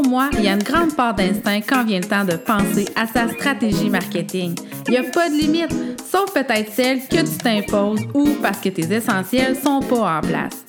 Pour 0.00 0.08
moi, 0.08 0.30
il 0.34 0.44
y 0.44 0.48
a 0.48 0.52
une 0.52 0.62
grande 0.62 0.94
part 0.94 1.12
d'instinct 1.12 1.60
quand 1.68 1.84
vient 1.84 1.98
le 1.98 2.06
temps 2.06 2.24
de 2.24 2.36
penser 2.36 2.84
à 2.94 3.04
sa 3.04 3.28
stratégie 3.28 3.90
marketing. 3.90 4.54
Il 4.86 4.92
n'y 4.92 4.96
a 4.96 5.02
pas 5.02 5.28
de 5.28 5.34
limite, 5.34 5.74
sauf 6.08 6.32
peut-être 6.32 6.72
celle 6.72 7.00
que 7.00 7.16
tu 7.16 7.36
t'imposes 7.42 8.06
ou 8.14 8.28
parce 8.40 8.60
que 8.60 8.68
tes 8.68 8.94
essentiels 8.94 9.56
sont 9.56 9.80
pas 9.80 10.18
en 10.18 10.20
place. 10.20 10.64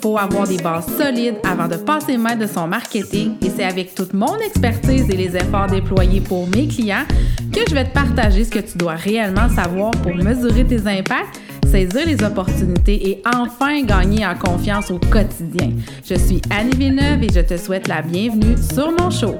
Faut 0.00 0.16
avoir 0.16 0.48
des 0.48 0.56
bases 0.56 0.86
solides 0.96 1.36
avant 1.44 1.68
de 1.68 1.76
passer 1.76 2.16
maître 2.16 2.38
de 2.38 2.46
son 2.46 2.66
marketing 2.66 3.36
et 3.42 3.50
c'est 3.50 3.64
avec 3.64 3.94
toute 3.94 4.14
mon 4.14 4.38
expertise 4.38 5.10
et 5.10 5.16
les 5.16 5.36
efforts 5.36 5.66
déployés 5.66 6.22
pour 6.22 6.48
mes 6.48 6.66
clients 6.66 7.04
que 7.52 7.60
je 7.68 7.74
vais 7.74 7.84
te 7.84 7.92
partager 7.92 8.44
ce 8.44 8.50
que 8.50 8.60
tu 8.60 8.78
dois 8.78 8.94
réellement 8.94 9.50
savoir 9.50 9.90
pour 9.90 10.14
mesurer 10.14 10.64
tes 10.64 10.86
impacts 10.86 11.38
saisir 11.74 12.06
les 12.06 12.22
opportunités 12.22 13.10
et 13.10 13.22
enfin 13.34 13.82
gagner 13.82 14.24
en 14.24 14.36
confiance 14.36 14.92
au 14.92 15.00
quotidien. 15.00 15.72
Je 16.04 16.14
suis 16.14 16.40
Annie 16.48 16.76
Villeneuve 16.76 17.24
et 17.24 17.32
je 17.32 17.40
te 17.40 17.56
souhaite 17.56 17.88
la 17.88 18.00
bienvenue 18.00 18.54
sur 18.72 18.92
mon 18.92 19.10
show. 19.10 19.34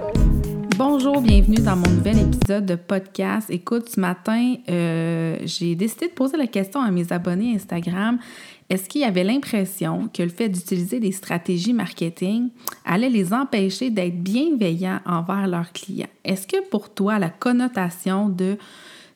Bonjour, 0.76 1.20
bienvenue 1.20 1.58
dans 1.58 1.76
mon 1.76 1.89
nouvel 1.89 2.18
épisode 2.18 2.66
de 2.66 2.75
podcast. 2.75 3.50
Écoute, 3.50 3.89
ce 3.89 4.00
matin, 4.00 4.56
euh, 4.68 5.36
j'ai 5.44 5.76
décidé 5.76 6.08
de 6.08 6.12
poser 6.12 6.36
la 6.36 6.48
question 6.48 6.80
à 6.80 6.90
mes 6.90 7.12
abonnés 7.12 7.54
Instagram. 7.54 8.18
Est-ce 8.68 8.89
qu'il 8.89 9.03
y 9.03 9.04
avait 9.04 9.22
l'impression 9.22 10.08
que 10.12 10.25
le 10.25 10.28
fait 10.28 10.48
d'utiliser 10.48 10.98
des 10.98 11.12
stratégies 11.12 11.72
marketing 11.72 12.48
allait 12.84 13.11
les 13.11 13.32
empêcher 13.32 13.90
d'être 13.90 14.20
bienveillants 14.20 14.98
envers 15.06 15.46
leurs 15.46 15.70
clients? 15.70 16.08
Est-ce 16.25 16.48
que 16.48 16.68
pour 16.68 16.92
toi, 16.92 17.20
la 17.20 17.30
connotation 17.30 18.28
de 18.28 18.58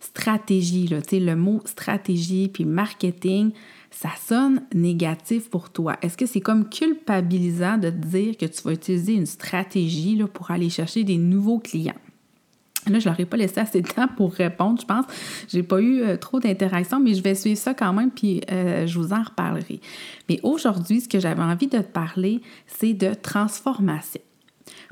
stratégie, 0.00 0.86
là, 0.86 0.98
le 1.12 1.34
mot 1.34 1.60
stratégie 1.64 2.48
puis 2.48 2.64
marketing, 2.64 3.52
ça 3.90 4.10
sonne 4.20 4.62
négatif 4.74 5.50
pour 5.50 5.70
toi. 5.70 5.96
Est-ce 6.02 6.16
que 6.16 6.26
c'est 6.26 6.40
comme 6.40 6.68
culpabilisant 6.68 7.78
de 7.78 7.90
te 7.90 8.06
dire 8.06 8.36
que 8.36 8.46
tu 8.46 8.62
vas 8.62 8.72
utiliser 8.72 9.14
une 9.14 9.26
stratégie 9.26 10.22
pour 10.32 10.50
aller 10.50 10.70
chercher 10.70 11.04
des 11.04 11.16
nouveaux 11.16 11.58
clients? 11.58 11.94
Là, 12.86 12.98
je 12.98 13.08
leur 13.08 13.18
ai 13.18 13.26
pas 13.26 13.36
laissé 13.36 13.60
assez 13.60 13.82
de 13.82 13.88
temps 13.88 14.08
pour 14.08 14.32
répondre, 14.32 14.80
je 14.80 14.86
pense. 14.86 15.04
J'ai 15.48 15.62
pas 15.62 15.80
eu 15.80 16.00
euh, 16.00 16.16
trop 16.16 16.40
d'interactions, 16.40 17.00
mais 17.00 17.14
je 17.14 17.22
vais 17.22 17.34
suivre 17.34 17.58
ça 17.58 17.74
quand 17.74 17.92
même, 17.92 18.10
puis 18.10 18.40
euh, 18.50 18.86
je 18.86 18.98
vous 18.98 19.12
en 19.12 19.22
reparlerai. 19.22 19.80
Mais 20.28 20.40
aujourd'hui, 20.42 21.00
ce 21.00 21.08
que 21.08 21.18
j'avais 21.18 21.42
envie 21.42 21.66
de 21.66 21.78
te 21.78 21.82
parler, 21.82 22.40
c'est 22.66 22.94
de 22.94 23.12
transformation 23.14 24.20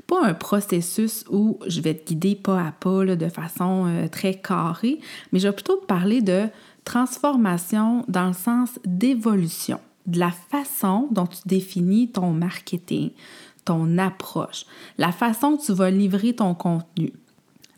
pas 0.07 0.25
un 0.25 0.33
processus 0.33 1.25
où 1.29 1.59
je 1.67 1.81
vais 1.81 1.93
te 1.93 2.07
guider 2.07 2.35
pas 2.35 2.67
à 2.67 2.71
pas 2.71 3.05
de 3.05 3.29
façon 3.29 3.85
euh, 3.87 4.07
très 4.07 4.35
carrée, 4.35 4.99
mais 5.31 5.39
je 5.39 5.47
vais 5.47 5.53
plutôt 5.53 5.75
te 5.75 5.85
parler 5.85 6.21
de 6.21 6.47
transformation 6.85 8.05
dans 8.07 8.27
le 8.27 8.33
sens 8.33 8.79
d'évolution, 8.85 9.79
de 10.05 10.19
la 10.19 10.31
façon 10.31 11.09
dont 11.11 11.27
tu 11.27 11.39
définis 11.45 12.09
ton 12.09 12.31
marketing, 12.31 13.11
ton 13.65 13.97
approche, 13.97 14.65
la 14.97 15.11
façon 15.11 15.51
dont 15.51 15.57
tu 15.57 15.73
vas 15.73 15.91
livrer 15.91 16.33
ton 16.33 16.55
contenu, 16.55 17.11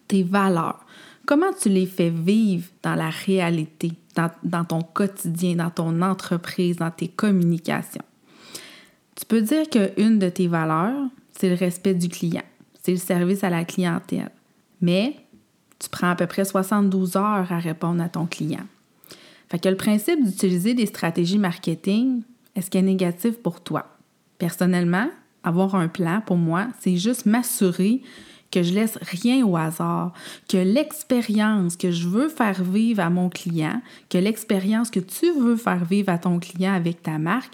tes 0.08 0.22
valeurs, 0.22 0.86
comment 1.26 1.52
tu 1.60 1.70
les 1.70 1.88
fais 1.88 2.12
vivre 2.12 2.68
dans 2.84 2.96
la 2.96 3.10
réalité, 3.10 3.94
dans, 4.16 4.30
dans 4.44 4.66
ton 4.66 4.82
quotidien, 4.82 5.56
dans 5.56 5.72
ton 5.72 6.04
entreprise, 6.04 6.78
dans 6.78 6.92
tes 6.92 7.08
communications? 7.08 8.04
Tu 9.16 9.26
peux 9.26 9.42
dire 9.42 9.68
qu'une 9.70 10.20
de 10.20 10.30
tes 10.30 10.48
valeurs, 10.48 11.08
c'est 11.40 11.50
le 11.50 11.56
respect 11.56 11.94
du 11.94 12.10
client, 12.10 12.44
c'est 12.84 12.92
le 12.92 12.98
service 12.98 13.46
à 13.46 13.50
la 13.50 13.64
clientèle. 13.64 14.30
Mais 14.82 15.16
tu 15.80 15.88
prends 15.90 16.10
à 16.10 16.16
peu 16.16 16.28
près 16.28 16.44
72 16.44 17.16
heures 17.16 17.52
à 17.52 17.60
répondre 17.60 18.04
à 18.04 18.10
ton 18.10 18.26
client. 18.26 18.66
Fait 19.50 19.58
que 19.58 19.70
le 19.70 19.78
principe 19.78 20.24
d'utiliser 20.24 20.74
des 20.74 20.86
stratégies 20.86 21.38
marketing, 21.38 22.24
est-ce 22.56 22.70
qu'il 22.70 22.82
est 22.82 22.84
négatif 22.84 23.38
pour 23.38 23.62
toi? 23.62 23.88
Personnellement, 24.38 25.10
avoir 25.44 25.76
un 25.76 25.88
plan, 25.88 26.22
pour 26.26 26.36
moi, 26.36 26.68
c'est 26.82 26.98
juste 26.98 27.26
m'assurer 27.26 28.02
que 28.52 28.62
je 28.62 28.74
laisse 28.74 28.98
rien 29.02 29.46
au 29.46 29.56
hasard, 29.56 30.12
que 30.50 30.58
l'expérience 30.58 31.78
que 31.78 31.92
je 31.92 32.08
veux 32.08 32.28
faire 32.28 32.64
vivre 32.64 33.02
à 33.02 33.10
mon 33.10 33.30
client, 33.30 33.82
que 34.10 34.18
l'expérience 34.18 34.90
que 34.90 35.00
tu 35.00 35.32
veux 35.32 35.56
faire 35.56 35.86
vivre 35.86 36.10
à 36.10 36.18
ton 36.18 36.40
client 36.40 36.74
avec 36.74 37.02
ta 37.02 37.18
marque, 37.18 37.54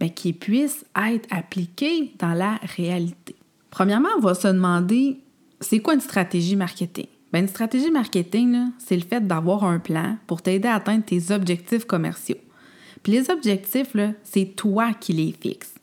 bien, 0.00 0.08
qu'il 0.08 0.34
puisse 0.34 0.84
être 0.96 1.28
appliqué 1.30 2.12
dans 2.18 2.32
la 2.32 2.58
réalité. 2.76 3.36
Premièrement, 3.70 4.08
on 4.16 4.20
va 4.20 4.34
se 4.34 4.48
demander, 4.48 5.18
c'est 5.60 5.78
quoi 5.78 5.94
une 5.94 6.00
stratégie 6.00 6.56
marketing? 6.56 7.06
Bien, 7.32 7.42
une 7.42 7.48
stratégie 7.48 7.90
marketing, 7.90 8.70
c'est 8.78 8.96
le 8.96 9.04
fait 9.04 9.24
d'avoir 9.24 9.62
un 9.62 9.78
plan 9.78 10.16
pour 10.26 10.42
t'aider 10.42 10.66
à 10.66 10.74
atteindre 10.74 11.04
tes 11.04 11.30
objectifs 11.30 11.84
commerciaux. 11.84 12.38
Puis 13.02 13.12
les 13.12 13.30
objectifs, 13.30 13.94
c'est 14.24 14.56
toi 14.56 14.92
qui 14.98 15.12
les 15.12 15.32
fixes. 15.32 15.74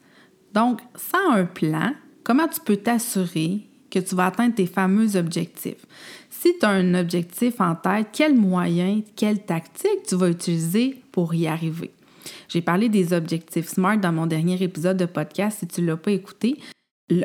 Donc, 0.54 0.82
sans 0.96 1.32
un 1.32 1.46
plan, 1.46 1.94
comment 2.24 2.48
tu 2.48 2.60
peux 2.60 2.78
t'assurer 2.78 3.62
que 3.90 4.00
tu 4.00 4.16
vas 4.16 4.26
atteindre 4.26 4.56
tes 4.56 4.66
fameux 4.66 5.16
objectifs? 5.16 5.86
Si 6.30 6.58
tu 6.60 6.66
as 6.66 6.70
un 6.70 6.94
objectif 6.94 7.62
en 7.62 7.76
tête, 7.76 8.08
quels 8.12 8.36
moyens, 8.36 9.04
quelles 9.16 9.44
tactiques 9.46 10.04
tu 10.08 10.16
vas 10.16 10.30
utiliser 10.30 11.02
pour 11.12 11.34
y 11.34 11.48
arriver? 11.48 11.92
J'ai 12.48 12.62
parlé 12.62 12.90
des 12.90 13.14
objectifs 13.14 13.68
SMART 13.68 13.98
dans 13.98 14.12
mon 14.12 14.28
dernier 14.28 14.62
épisode 14.62 14.98
de 14.98 15.06
podcast. 15.06 15.60
Si 15.60 15.68
tu 15.68 15.82
ne 15.82 15.88
l'as 15.88 15.98
pas 15.98 16.12
écouté, 16.12 16.58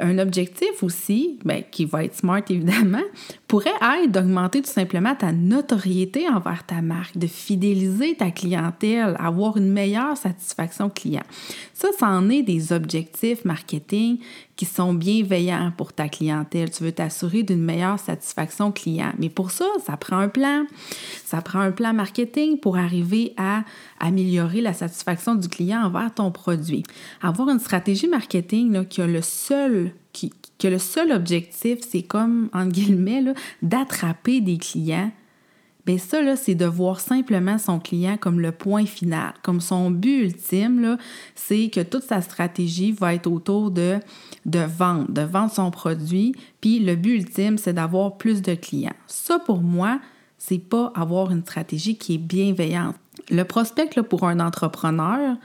un 0.00 0.18
objectif 0.18 0.82
aussi, 0.82 1.40
ben, 1.44 1.64
qui 1.68 1.84
va 1.84 2.04
être 2.04 2.14
smart 2.14 2.42
évidemment, 2.48 3.02
pourrait 3.48 3.70
être 3.80 4.10
d'augmenter 4.10 4.62
tout 4.62 4.70
simplement 4.70 5.14
ta 5.14 5.32
notoriété 5.32 6.28
envers 6.28 6.64
ta 6.64 6.80
marque, 6.82 7.18
de 7.18 7.26
fidéliser 7.26 8.14
ta 8.14 8.30
clientèle, 8.30 9.16
avoir 9.18 9.56
une 9.56 9.72
meilleure 9.72 10.16
satisfaction 10.16 10.88
client. 10.88 11.24
Ça, 11.74 11.88
c'en 11.98 12.28
est 12.30 12.42
des 12.42 12.72
objectifs 12.72 13.44
marketing 13.44 14.18
qui 14.62 14.66
sont 14.66 14.94
bienveillants 14.94 15.72
pour 15.76 15.92
ta 15.92 16.08
clientèle. 16.08 16.70
Tu 16.70 16.84
veux 16.84 16.92
t'assurer 16.92 17.42
d'une 17.42 17.64
meilleure 17.64 17.98
satisfaction 17.98 18.70
client. 18.70 19.12
Mais 19.18 19.28
pour 19.28 19.50
ça, 19.50 19.64
ça 19.84 19.96
prend 19.96 20.18
un 20.18 20.28
plan. 20.28 20.66
Ça 21.24 21.42
prend 21.42 21.58
un 21.58 21.72
plan 21.72 21.92
marketing 21.92 22.60
pour 22.60 22.76
arriver 22.76 23.34
à 23.36 23.64
améliorer 23.98 24.60
la 24.60 24.72
satisfaction 24.72 25.34
du 25.34 25.48
client 25.48 25.82
envers 25.82 26.14
ton 26.14 26.30
produit. 26.30 26.84
Avoir 27.22 27.48
une 27.48 27.58
stratégie 27.58 28.06
marketing 28.06 28.86
qui 28.86 29.02
a 29.02 29.08
le 29.08 29.20
seul 29.20 29.90
le 30.64 30.78
seul 30.78 31.10
objectif, 31.10 31.78
c'est 31.80 32.02
comme, 32.02 32.48
entre 32.52 32.70
guillemets, 32.70 33.24
d'attraper 33.62 34.40
des 34.40 34.58
clients 34.58 35.10
Bien 35.84 35.98
ça, 35.98 36.22
là, 36.22 36.36
c'est 36.36 36.54
de 36.54 36.64
voir 36.64 37.00
simplement 37.00 37.58
son 37.58 37.80
client 37.80 38.16
comme 38.16 38.38
le 38.40 38.52
point 38.52 38.86
final, 38.86 39.34
comme 39.42 39.60
son 39.60 39.90
but 39.90 40.22
ultime, 40.22 40.80
là, 40.80 40.96
c'est 41.34 41.70
que 41.70 41.80
toute 41.80 42.04
sa 42.04 42.22
stratégie 42.22 42.92
va 42.92 43.14
être 43.14 43.26
autour 43.26 43.72
de, 43.72 43.98
de 44.46 44.60
vendre, 44.60 45.10
de 45.10 45.22
vendre 45.22 45.50
son 45.50 45.72
produit, 45.72 46.36
puis 46.60 46.78
le 46.78 46.94
but 46.94 47.14
ultime, 47.16 47.58
c'est 47.58 47.72
d'avoir 47.72 48.16
plus 48.16 48.42
de 48.42 48.54
clients. 48.54 48.94
Ça, 49.08 49.40
pour 49.40 49.60
moi, 49.60 50.00
c'est 50.38 50.58
pas 50.58 50.92
avoir 50.94 51.32
une 51.32 51.42
stratégie 51.42 51.96
qui 51.96 52.14
est 52.14 52.18
bienveillante. 52.18 52.96
Le 53.30 53.42
prospect, 53.42 53.90
là, 53.96 54.04
pour 54.04 54.24
un 54.24 54.38
entrepreneur, 54.38 55.36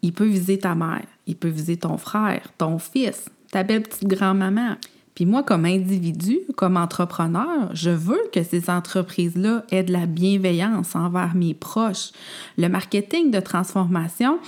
il 0.00 0.12
peut 0.12 0.26
viser 0.26 0.58
ta 0.58 0.74
mère, 0.74 1.04
il 1.26 1.36
peut 1.36 1.48
viser 1.48 1.76
ton 1.76 1.98
frère, 1.98 2.48
ton 2.56 2.78
fils, 2.78 3.28
ta 3.50 3.62
belle 3.62 3.82
petite 3.82 4.08
grand-maman. 4.08 4.76
Puis 5.16 5.24
moi, 5.24 5.42
comme 5.42 5.64
individu, 5.64 6.40
comme 6.56 6.76
entrepreneur, 6.76 7.70
je 7.72 7.88
veux 7.88 8.20
que 8.34 8.42
ces 8.42 8.68
entreprises-là 8.68 9.64
aient 9.70 9.82
de 9.82 9.92
la 9.92 10.04
bienveillance 10.04 10.94
envers 10.94 11.34
mes 11.34 11.54
proches. 11.54 12.12
Le 12.58 12.68
marketing 12.68 13.30
de 13.30 13.40
transformation, 13.40 14.38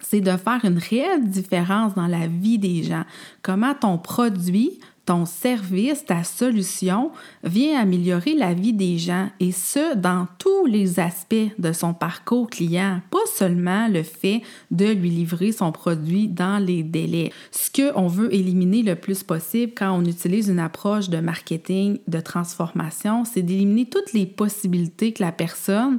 c'est 0.00 0.20
de 0.20 0.36
faire 0.36 0.60
une 0.64 0.78
réelle 0.78 1.28
différence 1.28 1.94
dans 1.96 2.06
la 2.06 2.28
vie 2.28 2.58
des 2.58 2.84
gens. 2.84 3.04
Comment 3.42 3.74
ton 3.74 3.98
produit 3.98 4.78
ton 5.04 5.26
service, 5.26 6.04
ta 6.04 6.22
solution 6.22 7.10
vient 7.42 7.80
améliorer 7.80 8.34
la 8.34 8.54
vie 8.54 8.72
des 8.72 8.98
gens 8.98 9.28
et 9.40 9.50
ce, 9.50 9.96
dans 9.96 10.28
tous 10.38 10.66
les 10.66 11.00
aspects 11.00 11.34
de 11.58 11.72
son 11.72 11.92
parcours 11.92 12.48
client, 12.48 13.00
pas 13.10 13.26
seulement 13.34 13.88
le 13.88 14.04
fait 14.04 14.42
de 14.70 14.86
lui 14.86 15.10
livrer 15.10 15.50
son 15.50 15.72
produit 15.72 16.28
dans 16.28 16.64
les 16.64 16.84
délais. 16.84 17.32
Ce 17.50 17.68
qu'on 17.70 18.06
veut 18.06 18.32
éliminer 18.32 18.82
le 18.82 18.94
plus 18.94 19.24
possible 19.24 19.72
quand 19.76 19.90
on 19.92 20.04
utilise 20.04 20.48
une 20.48 20.60
approche 20.60 21.08
de 21.08 21.18
marketing, 21.18 21.98
de 22.06 22.20
transformation, 22.20 23.24
c'est 23.24 23.42
d'éliminer 23.42 23.86
toutes 23.86 24.12
les 24.12 24.26
possibilités 24.26 25.12
que 25.12 25.22
la 25.22 25.32
personne 25.32 25.98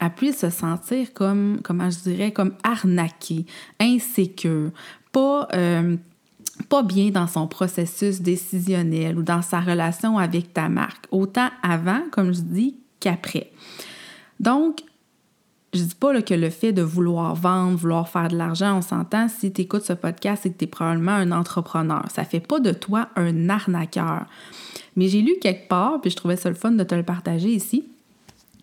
a 0.00 0.10
pu 0.10 0.32
se 0.32 0.50
sentir 0.50 1.12
comme, 1.12 1.60
comment 1.62 1.90
je 1.90 2.00
dirais, 2.00 2.32
comme 2.32 2.54
arnaquée, 2.64 3.46
insécure, 3.78 4.70
pas... 5.12 5.46
Euh, 5.54 5.96
pas 6.68 6.82
bien 6.82 7.10
dans 7.10 7.26
son 7.26 7.46
processus 7.46 8.20
décisionnel 8.20 9.18
ou 9.18 9.22
dans 9.22 9.42
sa 9.42 9.60
relation 9.60 10.18
avec 10.18 10.52
ta 10.52 10.68
marque, 10.68 11.06
autant 11.10 11.48
avant, 11.62 12.02
comme 12.10 12.32
je 12.32 12.40
dis, 12.40 12.76
qu'après. 13.00 13.50
Donc, 14.38 14.82
je 15.72 15.82
dis 15.82 15.94
pas 15.94 16.20
que 16.22 16.34
le 16.34 16.50
fait 16.50 16.72
de 16.72 16.82
vouloir 16.82 17.34
vendre, 17.34 17.76
vouloir 17.76 18.08
faire 18.08 18.28
de 18.28 18.36
l'argent, 18.36 18.78
on 18.78 18.82
s'entend, 18.82 19.28
si 19.28 19.52
tu 19.52 19.62
écoutes 19.62 19.84
ce 19.84 19.92
podcast, 19.92 20.42
c'est 20.42 20.50
que 20.50 20.58
tu 20.58 20.64
es 20.64 20.68
probablement 20.68 21.12
un 21.12 21.32
entrepreneur. 21.32 22.04
Ça 22.12 22.24
fait 22.24 22.40
pas 22.40 22.58
de 22.58 22.72
toi 22.72 23.08
un 23.16 23.48
arnaqueur. 23.48 24.26
Mais 24.96 25.08
j'ai 25.08 25.22
lu 25.22 25.34
quelque 25.40 25.68
part, 25.68 26.00
puis 26.00 26.10
je 26.10 26.16
trouvais 26.16 26.36
ça 26.36 26.48
le 26.48 26.56
fun 26.56 26.72
de 26.72 26.82
te 26.82 26.94
le 26.94 27.04
partager 27.04 27.50
ici, 27.50 27.84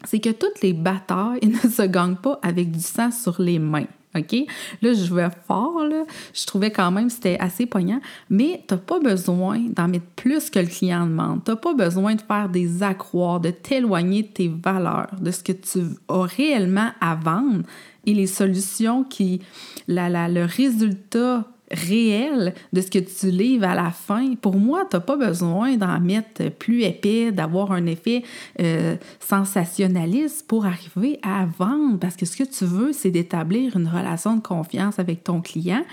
c'est 0.04 0.20
que 0.20 0.30
toutes 0.30 0.62
les 0.62 0.74
batailles 0.74 1.40
ne 1.64 1.70
se 1.70 1.84
gagnent 1.84 2.18
pas 2.18 2.40
avec 2.42 2.72
du 2.72 2.82
sang 2.82 3.12
sur 3.12 3.42
les 3.42 3.60
mains. 3.60 3.88
OK? 4.18 4.46
Là, 4.82 4.94
je 4.94 5.14
vais 5.14 5.30
fort, 5.48 5.84
là. 5.84 6.04
Je 6.34 6.46
trouvais 6.46 6.72
quand 6.72 6.92
même 6.92 7.08
que 7.08 7.14
c'était 7.14 7.38
assez 7.40 7.66
poignant. 7.66 8.00
Mais 8.30 8.64
tu 8.68 8.74
n'as 8.74 8.80
pas 8.80 9.00
besoin 9.00 9.60
d'en 9.76 9.88
mettre 9.88 10.06
plus 10.16 10.50
que 10.50 10.60
le 10.60 10.68
client 10.68 11.06
demande. 11.06 11.44
Tu 11.44 11.52
n'as 11.52 11.58
pas 11.58 11.74
besoin 11.74 12.16
de 12.16 12.22
faire 12.22 12.50
des 12.50 12.84
accroires, 12.84 13.40
de 13.40 13.52
t'éloigner 13.52 14.24
de 14.24 14.28
tes 14.28 14.48
valeurs, 14.48 15.10
de 15.20 15.32
ce 15.32 15.44
que 15.44 15.52
tu 15.52 15.80
as 16.10 16.22
réellement 16.22 16.90
à 17.02 17.16
vendre 17.16 17.64
et 18.06 18.14
les 18.14 18.28
solutions 18.28 19.04
qui, 19.04 19.42
la, 19.88 20.10
la, 20.10 20.30
le 20.30 20.46
résultat 20.46 21.46
réel 21.72 22.54
de 22.74 22.82
ce 22.82 22.90
que 22.90 23.00
tu 23.00 23.30
livres 23.30 23.66
à 23.66 23.76
la 23.76 23.92
fin, 23.92 24.36
pour 24.36 24.56
moi, 24.56 24.86
tu 24.90 24.96
n'as 24.96 25.02
pas 25.02 25.16
besoin 25.16 25.76
d'en 25.76 26.00
mettre 26.00 26.50
plus 26.50 26.84
épais, 26.84 27.32
d'avoir 27.32 27.72
un 27.72 27.86
effet 27.86 28.24
euh, 28.62 28.96
sensationnaliste 29.20 30.48
pour 30.48 30.66
arriver 30.66 31.20
à 31.24 31.46
vendre, 31.46 32.00
parce 32.00 32.16
que 32.16 32.26
ce 32.26 32.38
que 32.38 32.44
tu 32.44 32.66
veux, 32.66 32.94
c'est 32.94 33.12
d'établir 33.12 33.76
une 33.76 33.88
relation 33.88 34.36
de 34.36 34.42
confiance 34.42 35.00
avec 35.00 35.24
ton 35.24 35.42
client 35.42 35.84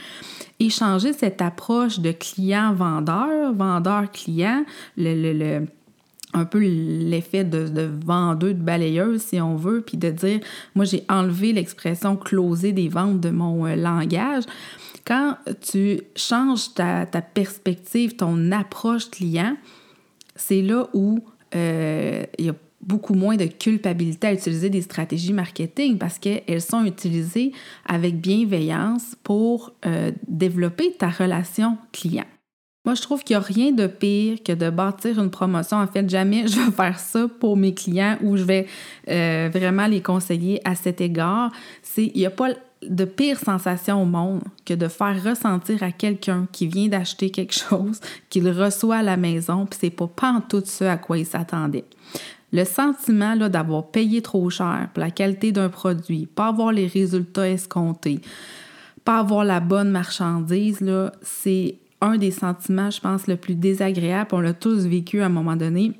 et 0.60 0.70
changer 0.70 1.12
cette 1.12 1.42
approche 1.42 1.98
de 1.98 2.12
client-vendeur, 2.12 3.52
vendeur-client, 3.54 4.64
un 6.34 6.44
peu 6.44 6.58
l'effet 6.58 7.44
de, 7.44 7.68
de 7.68 7.88
vendeuse, 8.04 8.54
de 8.54 8.62
balayeuse, 8.62 9.22
si 9.22 9.40
on 9.40 9.56
veut, 9.56 9.80
puis 9.80 9.96
de 9.96 10.10
dire, 10.10 10.40
moi, 10.74 10.84
j'ai 10.84 11.04
enlevé 11.08 11.52
l'expression 11.52 12.16
closer 12.16 12.72
des 12.72 12.88
ventes 12.88 13.20
de 13.20 13.30
mon 13.30 13.66
euh, 13.66 13.76
langage 13.76 14.44
quand 15.04 15.36
tu 15.60 16.00
changes 16.16 16.74
ta, 16.74 17.06
perspective, 17.06 18.16
ton 18.16 18.52
approche 18.52 19.10
client, 19.10 19.56
c'est 20.34 20.62
là 20.62 20.88
où 20.94 21.20
euh, 21.54 22.24
il 22.38 22.46
y 22.46 22.48
a 22.48 22.54
beaucoup 22.80 23.14
moins 23.14 23.36
de 23.36 23.46
culpabilité 23.46 24.26
à 24.26 24.32
utiliser 24.32 24.70
des 24.70 24.82
stratégies 24.82 25.32
marketing 25.32 25.98
parce 25.98 26.18
qu'elles 26.18 26.60
sont 26.60 26.84
utilisées 26.84 27.52
avec 27.86 28.20
bienveillance 28.20 29.16
pour 29.22 29.72
euh, 29.86 30.10
développer 30.28 30.92
ta 30.92 31.08
relation 31.08 31.78
client. 31.92 32.26
Moi, 32.84 32.94
je 32.94 33.00
trouve 33.00 33.24
qu'il 33.24 33.34
n'y 33.34 33.42
a 33.42 33.46
rien 33.46 33.72
de 33.72 33.86
pire 33.86 34.42
que 34.44 34.52
de 34.52 34.68
bâtir 34.68 35.18
une 35.18 35.30
promotion. 35.30 35.78
En 35.78 35.86
fait, 35.86 36.08
jamais 36.08 36.46
je 36.48 36.60
vais 36.60 36.70
faire 36.70 36.98
ça 36.98 37.26
pour 37.40 37.56
mes 37.56 37.72
clients 37.72 38.18
ou 38.22 38.36
je 38.36 38.44
vais 38.44 38.66
euh, 39.08 39.48
vraiment 39.50 39.86
les 39.86 40.02
conseiller 40.02 40.60
à 40.68 40.74
cet 40.74 41.00
égard. 41.00 41.50
C'est, 41.82 42.06
il 42.06 42.18
n'y 42.18 42.26
a 42.26 42.30
pas 42.30 42.50
de 42.88 43.04
pire 43.04 43.38
sensation 43.38 44.02
au 44.02 44.04
monde 44.04 44.42
que 44.64 44.75
de 44.75 44.88
faire 44.88 45.22
ressentir 45.22 45.82
à 45.82 45.92
quelqu'un 45.92 46.46
qui 46.52 46.66
vient 46.66 46.88
d'acheter 46.88 47.31
quelque 47.31 47.54
chose 47.54 48.00
qu'il 48.31 48.48
reçoit 48.50 48.96
à 48.96 49.02
la 49.02 49.16
maison, 49.16 49.66
puis 49.66 49.78
c'est 49.81 49.90
pas, 49.90 50.08
tout 50.48 50.62
ce 50.64 50.84
à 50.84 50.96
quoi 50.96 51.19
il 51.19 51.26
s'attendait. 51.26 51.84
Le 52.52 52.64
sentiment 52.64 53.36
d'avoir 53.36 53.88
payé 53.88 54.22
trop 54.22 54.48
cher 54.48 54.88
pour 54.94 55.02
la 55.02 55.10
qualité 55.10 55.50
d'un 55.50 55.69
produit, 55.69 56.26
pas 56.26 56.48
avoir 56.48 56.70
les 56.70 56.86
résultats 56.86 57.48
escomptés, 57.48 58.20
pas 59.04 59.19
avoir 59.19 59.44
la 59.44 59.60
bonne 59.60 59.90
marchandise, 59.90 60.84
c'est 61.22 61.78
un 62.00 62.16
des 62.16 62.31
sentiments, 62.31 62.90
je 62.90 63.00
pense, 63.00 63.26
le 63.26 63.36
plus 63.36 63.54
désagréable. 63.54 64.31
On 64.32 64.40
l'a 64.40 64.52
tous 64.52 64.86
vécu 64.86 65.20
à 65.20 65.26
un 65.26 65.31
moment 65.31 65.56
donné 65.56 65.92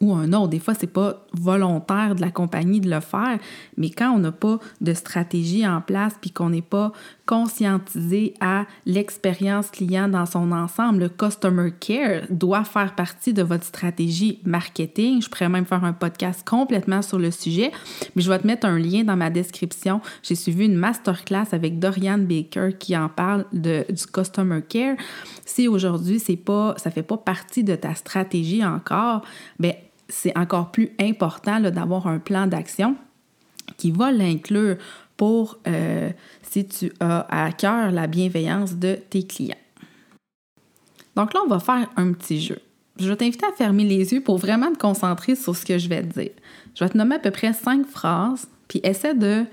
ou 0.00 0.14
un 0.14 0.32
autre. 0.32 0.48
Des 0.48 0.58
fois, 0.58 0.74
c'est 0.74 0.86
pas 0.86 1.25
volontaire 1.40 2.14
de 2.14 2.20
la 2.20 2.30
compagnie 2.30 2.80
de 2.80 2.90
le 2.90 3.00
faire, 3.00 3.38
mais 3.76 3.90
quand 3.90 4.10
on 4.10 4.18
n'a 4.18 4.32
pas 4.32 4.58
de 4.80 4.94
stratégie 4.94 5.66
en 5.66 5.80
place 5.80 6.14
puis 6.20 6.30
qu'on 6.30 6.50
n'est 6.50 6.62
pas 6.62 6.92
conscientisé 7.26 8.34
à 8.40 8.66
l'expérience 8.84 9.70
client 9.70 10.08
dans 10.08 10.26
son 10.26 10.52
ensemble, 10.52 11.00
le 11.00 11.08
customer 11.08 11.72
care 11.78 12.22
doit 12.30 12.64
faire 12.64 12.94
partie 12.94 13.32
de 13.32 13.42
votre 13.42 13.64
stratégie 13.64 14.40
marketing. 14.44 15.20
Je 15.22 15.28
pourrais 15.28 15.48
même 15.48 15.66
faire 15.66 15.84
un 15.84 15.92
podcast 15.92 16.46
complètement 16.46 17.02
sur 17.02 17.18
le 17.18 17.30
sujet, 17.30 17.72
mais 18.14 18.22
je 18.22 18.30
vais 18.30 18.38
te 18.38 18.46
mettre 18.46 18.66
un 18.66 18.78
lien 18.78 19.02
dans 19.02 19.16
ma 19.16 19.30
description. 19.30 20.00
J'ai 20.22 20.36
suivi 20.36 20.66
une 20.66 20.76
masterclass 20.76 21.48
avec 21.52 21.78
Dorian 21.78 22.18
Baker 22.18 22.70
qui 22.78 22.96
en 22.96 23.08
parle 23.08 23.44
de, 23.52 23.84
du 23.88 24.06
customer 24.06 24.62
care. 24.62 24.96
Si 25.44 25.68
aujourd'hui 25.68 26.20
c'est 26.20 26.36
pas 26.36 26.74
ça 26.76 26.90
fait 26.90 27.02
pas 27.02 27.16
partie 27.16 27.64
de 27.64 27.74
ta 27.74 27.94
stratégie 27.94 28.64
encore, 28.64 29.22
ben 29.58 29.74
c'est 30.08 30.36
encore 30.36 30.70
plus 30.70 30.90
important 31.00 31.60
d'avoir 31.60 32.06
un 32.06 32.18
plan 32.18 32.46
d'action 32.46 32.96
qui 33.76 33.90
va 33.90 34.12
l'inclure 34.12 34.76
pour 35.16 35.58
euh, 35.66 36.10
si 36.42 36.66
tu 36.66 36.92
as 37.00 37.26
à 37.28 37.52
cœur 37.52 37.90
la 37.90 38.06
bienveillance 38.06 38.74
de 38.74 38.98
tes 39.10 39.26
clients. 39.26 39.56
Donc 41.16 41.32
là, 41.32 41.40
on 41.44 41.48
va 41.48 41.58
faire 41.58 41.88
un 41.96 42.12
petit 42.12 42.40
jeu. 42.40 42.58
Je 42.98 43.08
vais 43.08 43.16
t'inviter 43.16 43.46
à 43.46 43.52
fermer 43.52 43.84
les 43.84 44.12
yeux 44.12 44.22
pour 44.22 44.38
vraiment 44.38 44.70
te 44.72 44.78
concentrer 44.78 45.34
sur 45.34 45.56
ce 45.56 45.64
que 45.64 45.78
je 45.78 45.88
vais 45.88 46.02
te 46.02 46.18
dire. 46.20 46.32
Je 46.74 46.84
vais 46.84 46.90
te 46.90 46.96
nommer 46.96 47.16
à 47.16 47.18
peu 47.18 47.30
près 47.30 47.52
cinq 47.52 47.86
phrases, 47.86 48.46
puis 48.68 48.80
essaie 48.82 49.14
de, 49.14 49.44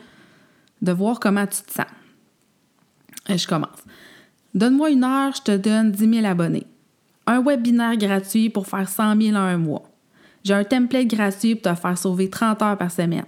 de 0.82 0.92
voir 0.92 1.20
comment 1.20 1.48
tu 1.48 1.62
te 1.62 1.72
sens. 1.72 1.88
Et 3.30 3.38
je 3.38 3.48
commence. 3.48 3.84
Donne-moi 4.54 4.92
une 4.92 5.04
heure, 5.04 5.34
je 5.36 5.42
te 5.42 5.58
donne 5.58 5.92
10 5.92 6.16
000 6.22 6.26
abonnés. 6.26 6.68
Un 7.26 7.42
webinaire 7.42 7.98
gratuit 7.98 8.50
pour 8.50 8.68
faire 8.68 8.88
100 8.88 9.20
000 9.20 9.36
en 9.36 9.40
un 9.40 9.58
mois. 9.58 9.93
J'ai 10.44 10.54
un 10.54 10.64
template 10.64 11.08
gratuit 11.08 11.56
pour 11.56 11.74
te 11.74 11.80
faire 11.80 11.98
sauver 11.98 12.30
30 12.30 12.62
heures 12.62 12.78
par 12.78 12.92
semaine. 12.92 13.26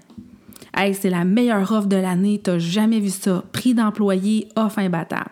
Hey, 0.76 0.94
c'est 0.94 1.10
la 1.10 1.24
meilleure 1.24 1.72
offre 1.72 1.88
de 1.88 1.96
l'année, 1.96 2.42
t'as 2.44 2.60
jamais 2.60 3.00
vu 3.00 3.10
ça. 3.10 3.44
Prix 3.54 3.74
d'employé, 3.74 4.50
offre 4.58 4.80
imbattable. 4.80 5.32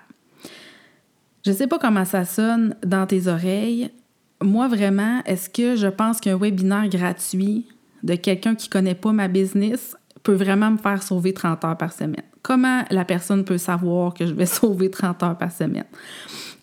Je 1.45 1.51
sais 1.51 1.67
pas 1.67 1.77
comment 1.77 2.05
ça 2.05 2.23
sonne 2.23 2.75
dans 2.85 3.05
tes 3.05 3.27
oreilles. 3.27 3.91
Moi, 4.41 4.69
vraiment, 4.69 5.21
est-ce 5.25 5.49
que 5.49 5.75
je 5.75 5.87
pense 5.87 6.21
qu'un 6.21 6.37
webinaire 6.37 6.87
gratuit 6.87 7.67
de 8.03 8.15
quelqu'un 8.15 8.55
qui 8.55 8.69
connaît 8.69 8.95
pas 8.95 9.11
ma 9.11 9.27
business 9.27 9.97
peut 10.23 10.35
vraiment 10.35 10.71
me 10.71 10.77
faire 10.77 11.03
sauver 11.03 11.33
30 11.33 11.65
heures 11.65 11.77
par 11.77 11.91
semaine? 11.91 12.23
Comment 12.41 12.83
la 12.89 13.03
personne 13.03 13.43
peut 13.43 13.57
savoir 13.57 14.13
que 14.13 14.25
je 14.25 14.33
vais 14.33 14.45
sauver 14.45 14.89
30 14.89 15.21
heures 15.23 15.37
par 15.37 15.51
semaine? 15.51 15.85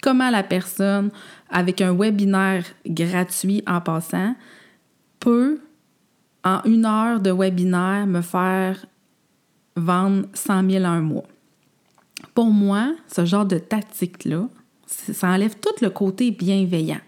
Comment 0.02 0.31
la 0.31 0.43
personne, 0.43 1.11
avec 1.50 1.82
un 1.82 1.94
webinaire 1.94 2.64
gratuit 2.87 3.62
en 3.67 3.82
passant, 3.82 4.34
peut, 5.20 5.61
en 6.44 6.61
une 6.64 6.84
heure 6.84 7.20
de 7.20 7.31
webinaire, 7.31 8.06
me 8.06 8.22
faire 8.22 8.84
vendre 9.76 10.26
100 10.34 10.69
000 10.69 10.84
un 10.84 11.00
mois. 11.00 11.26
Pour 12.34 12.46
moi, 12.46 12.94
ce 13.06 13.25
genre 13.25 13.46
de 13.46 13.58
tactique-là, 13.58 14.49
ça 14.87 15.28
enlève 15.28 15.55
tout 15.61 15.75
le 15.82 15.90
côté 15.90 16.31
bienveillant. 16.31 17.00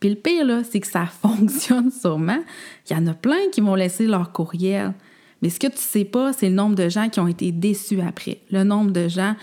Puis 0.00 0.10
le 0.10 0.16
pire, 0.16 0.44
là, 0.44 0.62
c'est 0.64 0.80
que 0.80 0.86
ça 0.86 1.06
fonctionne 1.22 1.90
sûrement. 1.90 2.42
Il 2.88 2.96
y 2.96 2.96
en 2.96 3.06
a 3.06 3.14
plein 3.14 3.50
qui 3.52 3.60
vont 3.60 3.74
laisser 3.74 4.06
leur 4.06 4.32
courriel. 4.32 4.94
Mais 5.42 5.50
ce 5.50 5.60
que 5.60 5.66
tu 5.66 5.74
ne 5.74 5.78
sais 5.78 6.04
pas, 6.04 6.32
c'est 6.32 6.48
le 6.48 6.54
nombre 6.54 6.74
de 6.74 6.88
gens 6.88 7.08
qui 7.08 7.20
ont 7.20 7.28
été 7.28 7.52
déçus 7.52 8.00
après. 8.00 8.40
Le 8.50 8.64
nombre 8.64 8.90
de 8.90 9.08
gens 9.08 9.34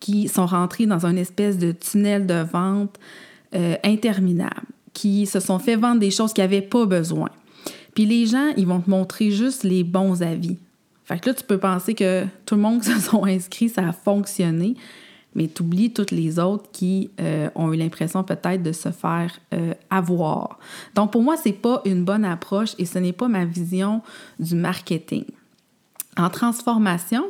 qui 0.00 0.28
sont 0.28 0.46
rentrés 0.46 0.86
dans 0.86 1.06
une 1.06 1.18
espèce 1.18 1.58
de 1.58 1.72
tunnel 1.72 2.26
de 2.26 2.42
vente 2.42 2.98
euh, 3.54 3.76
interminable, 3.84 4.66
qui 4.92 5.26
se 5.26 5.40
sont 5.40 5.58
fait 5.58 5.76
vendre 5.76 6.00
des 6.00 6.10
choses 6.10 6.32
qu'ils 6.32 6.44
n'avaient 6.44 6.62
pas 6.62 6.86
besoin. 6.86 7.30
Puis 7.94 8.06
les 8.06 8.26
gens, 8.26 8.52
ils 8.56 8.66
vont 8.66 8.80
te 8.80 8.90
montrer 8.90 9.30
juste 9.30 9.62
les 9.62 9.84
bons 9.84 10.22
avis. 10.22 10.58
Fait 11.04 11.18
que 11.18 11.30
là, 11.30 11.34
tu 11.34 11.44
peux 11.44 11.58
penser 11.58 11.94
que 11.94 12.24
tout 12.46 12.56
le 12.56 12.60
monde 12.60 12.82
qui 12.82 12.90
se 12.90 13.00
sont 13.00 13.24
inscrits, 13.24 13.68
ça 13.68 13.88
a 13.88 13.92
fonctionné, 13.92 14.74
mais 15.34 15.48
tu 15.48 15.62
oublies 15.62 15.92
toutes 15.92 16.10
les 16.10 16.38
autres 16.38 16.70
qui 16.72 17.10
euh, 17.20 17.50
ont 17.54 17.72
eu 17.72 17.76
l'impression 17.76 18.24
peut-être 18.24 18.62
de 18.62 18.72
se 18.72 18.90
faire 18.90 19.38
euh, 19.52 19.74
avoir. 19.90 20.58
Donc 20.94 21.12
pour 21.12 21.22
moi, 21.22 21.36
c'est 21.36 21.52
pas 21.52 21.82
une 21.84 22.04
bonne 22.04 22.24
approche 22.24 22.74
et 22.78 22.84
ce 22.84 22.98
n'est 22.98 23.12
pas 23.12 23.28
ma 23.28 23.44
vision 23.44 24.02
du 24.38 24.54
marketing. 24.54 25.24
En 26.16 26.30
transformation, 26.30 27.24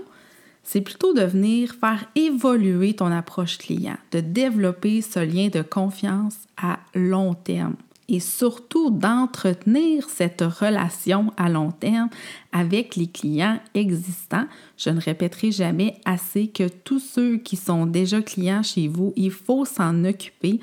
c'est 0.63 0.81
plutôt 0.81 1.13
de 1.13 1.23
venir 1.23 1.75
faire 1.79 2.05
évoluer 2.15 2.95
ton 2.95 3.11
approche 3.11 3.59
client, 3.59 3.97
de 4.13 4.21
développer 4.21 5.03
ce 5.03 5.21
lien 5.21 5.49
de 5.49 5.63
confiance 5.63 6.37
à 6.57 6.79
long 6.95 7.35
terme 7.35 7.77
et 8.09 8.21
surtout 8.21 8.91
d'entretenir 8.91 10.09
cette 10.09 10.43
relation 10.43 11.33
à 11.37 11.49
long 11.49 11.71
terme 11.71 12.09
avec 12.53 12.97
les 12.97 13.07
clients 13.07 13.59
existants. 13.75 14.47
Je 14.77 14.91
ne 14.91 15.01
répéterai 15.01 15.51
jamais 15.51 15.97
assez 16.05 16.49
que 16.49 16.69
tous 16.69 17.01
ceux 17.01 17.39
qui 17.39 17.57
sont 17.57 17.87
déjà 17.87 18.21
clients 18.23 18.63
chez 18.63 18.89
vous, 18.89 19.13
il 19.17 19.31
faut 19.31 19.65
s'en 19.65 20.05
occuper 20.05 20.61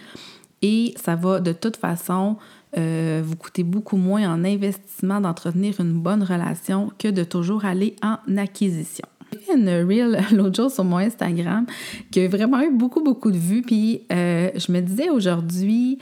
et 0.61 0.93
ça 0.95 1.15
va 1.15 1.39
de 1.39 1.53
toute 1.53 1.77
façon 1.77 2.37
euh, 2.77 3.21
vous 3.25 3.35
coûter 3.35 3.63
beaucoup 3.63 3.97
moins 3.97 4.31
en 4.31 4.45
investissement 4.45 5.19
d'entretenir 5.19 5.79
une 5.79 5.93
bonne 5.93 6.23
relation 6.23 6.91
que 6.97 7.07
de 7.07 7.23
toujours 7.23 7.65
aller 7.65 7.95
en 8.01 8.17
acquisition. 8.37 9.05
J'ai 9.33 9.55
une 9.57 9.69
reel 9.69 10.19
l'autre 10.31 10.55
jour 10.55 10.71
sur 10.71 10.83
mon 10.83 10.97
Instagram 10.97 11.65
qui 12.11 12.21
a 12.21 12.27
vraiment 12.27 12.61
eu 12.61 12.71
beaucoup, 12.71 13.01
beaucoup 13.01 13.31
de 13.31 13.37
vues. 13.37 13.61
Puis 13.61 14.03
euh, 14.11 14.51
je 14.55 14.71
me 14.71 14.81
disais 14.81 15.09
aujourd'hui, 15.09 15.99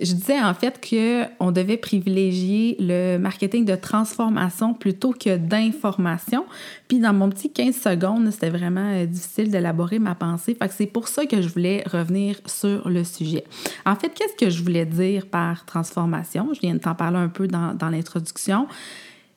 je 0.00 0.12
disais 0.12 0.40
en 0.40 0.54
fait 0.54 0.80
qu'on 0.80 1.52
devait 1.52 1.76
privilégier 1.76 2.76
le 2.78 3.18
marketing 3.18 3.64
de 3.64 3.74
transformation 3.74 4.74
plutôt 4.74 5.12
que 5.12 5.36
d'information. 5.36 6.44
Puis 6.88 6.98
dans 6.98 7.12
mon 7.12 7.30
petit 7.30 7.52
15 7.52 7.74
secondes, 7.74 8.30
c'était 8.30 8.50
vraiment 8.50 8.92
euh, 8.92 9.06
difficile 9.06 9.50
d'élaborer 9.50 9.98
ma 9.98 10.14
pensée. 10.14 10.54
Fait 10.54 10.68
que 10.68 10.74
c'est 10.74 10.86
pour 10.86 11.08
ça 11.08 11.26
que 11.26 11.42
je 11.42 11.48
voulais 11.48 11.84
revenir 11.86 12.36
sur 12.46 12.88
le 12.88 13.04
sujet. 13.04 13.44
En 13.86 13.96
fait, 13.96 14.10
qu'est-ce 14.10 14.36
que 14.36 14.50
je 14.50 14.62
voulais 14.62 14.86
dire 14.86 15.26
par 15.26 15.64
transformation? 15.64 16.50
Je 16.54 16.60
viens 16.60 16.74
de 16.74 16.80
t'en 16.80 16.94
parler 16.94 17.18
un 17.18 17.28
peu 17.28 17.46
dans, 17.46 17.74
dans 17.74 17.88
l'introduction. 17.88 18.66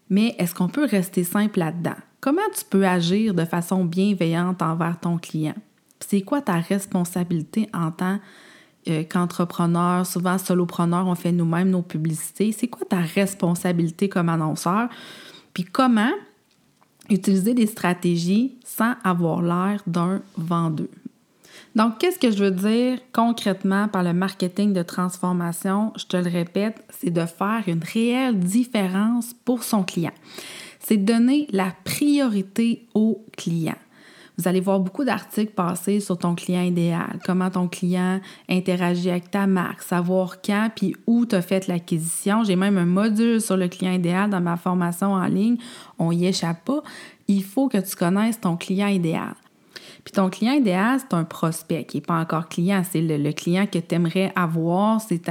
Mais 0.10 0.36
est-ce 0.40 0.54
qu'on 0.54 0.68
peut 0.68 0.86
rester 0.86 1.24
simple 1.24 1.60
là-dedans? 1.60 1.96
comment 2.22 2.42
tu 2.56 2.64
peux 2.64 2.88
agir 2.88 3.34
de 3.34 3.44
façon 3.44 3.84
bienveillante 3.84 4.62
envers 4.62 5.00
ton 5.00 5.18
client? 5.18 5.56
C'est 6.00 6.22
quoi 6.22 6.42
ta 6.42 6.56
responsabilité 6.56 7.68
en 7.74 7.92
tant 7.92 8.20
euh, 8.88 9.04
qu'entrepreneur, 9.04 10.06
souvent 10.06 10.38
solopreneur, 10.38 11.08
on 11.08 11.16
fait 11.16 11.32
nous-mêmes 11.32 11.70
nos 11.70 11.82
publicités. 11.84 12.52
C'est 12.52 12.68
quoi 12.68 12.86
ta 12.88 13.00
responsabilité 13.00 14.10
comme 14.10 14.30
annonceur? 14.30 14.90
Puis 15.54 15.66
comment 15.66 16.12
utiliser 17.10 17.54
des 17.54 17.68
stratégies 17.68 18.56
sans 18.66 18.94
avoir 19.04 19.42
l'air 19.42 19.82
d'un 19.86 20.22
vendeur? 20.38 20.88
Donc, 21.76 22.00
qu'est-ce 22.00 22.20
que 22.20 22.32
je 22.32 22.44
veux 22.44 22.52
dire 22.52 23.00
concrètement 23.14 23.88
par 23.88 24.04
le 24.04 24.14
marketing 24.14 24.74
de 24.74 24.84
transformation? 24.84 25.94
Je 25.96 26.06
te 26.06 26.18
le 26.18 26.30
répète, 26.30 26.84
c'est 26.90 27.12
de 27.12 27.26
faire 27.26 27.64
une 27.68 27.84
réelle 27.84 28.40
différence 28.40 29.34
pour 29.46 29.64
son 29.64 29.84
client. 29.84 30.12
C'est 30.80 30.98
donner 30.98 31.48
la 31.52 31.74
priorité 31.84 32.88
au 32.94 33.24
client. 33.38 33.78
Vous 34.38 34.48
allez 34.48 34.62
voir 34.62 34.80
beaucoup 34.80 35.04
d'articles 35.04 35.54
passer 35.54 36.00
sur 36.00 36.18
ton 36.18 36.36
client 36.36 36.62
idéal, 36.62 37.20
comment 37.26 37.50
ton 37.50 37.68
client 37.68 38.20
interagit 38.50 39.10
avec 39.10 39.30
ta 39.30 39.46
marque, 39.46 39.82
savoir 39.82 40.42
quand 40.42 40.70
puis 40.76 40.96
où 41.06 41.26
tu 41.26 41.36
as 41.36 41.42
fait 41.42 41.68
l'acquisition. 41.68 42.44
J'ai 42.44 42.56
même 42.56 42.78
un 42.78 42.86
module 42.86 43.42
sur 43.42 43.58
le 43.58 43.68
client 43.68 43.92
idéal 43.92 44.30
dans 44.30 44.42
ma 44.42 44.58
formation 44.58 45.14
en 45.14 45.26
ligne. 45.26 45.58
On 46.00 46.12
y 46.12 46.26
échappe 46.26 46.64
pas. 46.66 46.82
Il 47.28 47.44
faut 47.44 47.68
que 47.68 47.78
tu 47.78 47.96
connaisses 47.96 48.40
ton 48.40 48.56
client 48.56 48.88
idéal. 48.88 49.36
Puis 50.04 50.14
ton 50.14 50.30
client 50.30 50.54
idéal, 50.54 51.00
c'est 51.00 51.16
un 51.16 51.24
prospect 51.24 51.86
qui 51.86 51.98
n'est 51.98 52.02
pas 52.02 52.20
encore 52.20 52.50
client. 52.50 52.84
C'est 52.90 53.02
le, 53.02 53.32
client 53.32 53.68
que 53.68 53.80
tu 53.80 53.96
aimerais 53.96 54.32
avoir, 54.36 55.02
c'est 55.02 55.22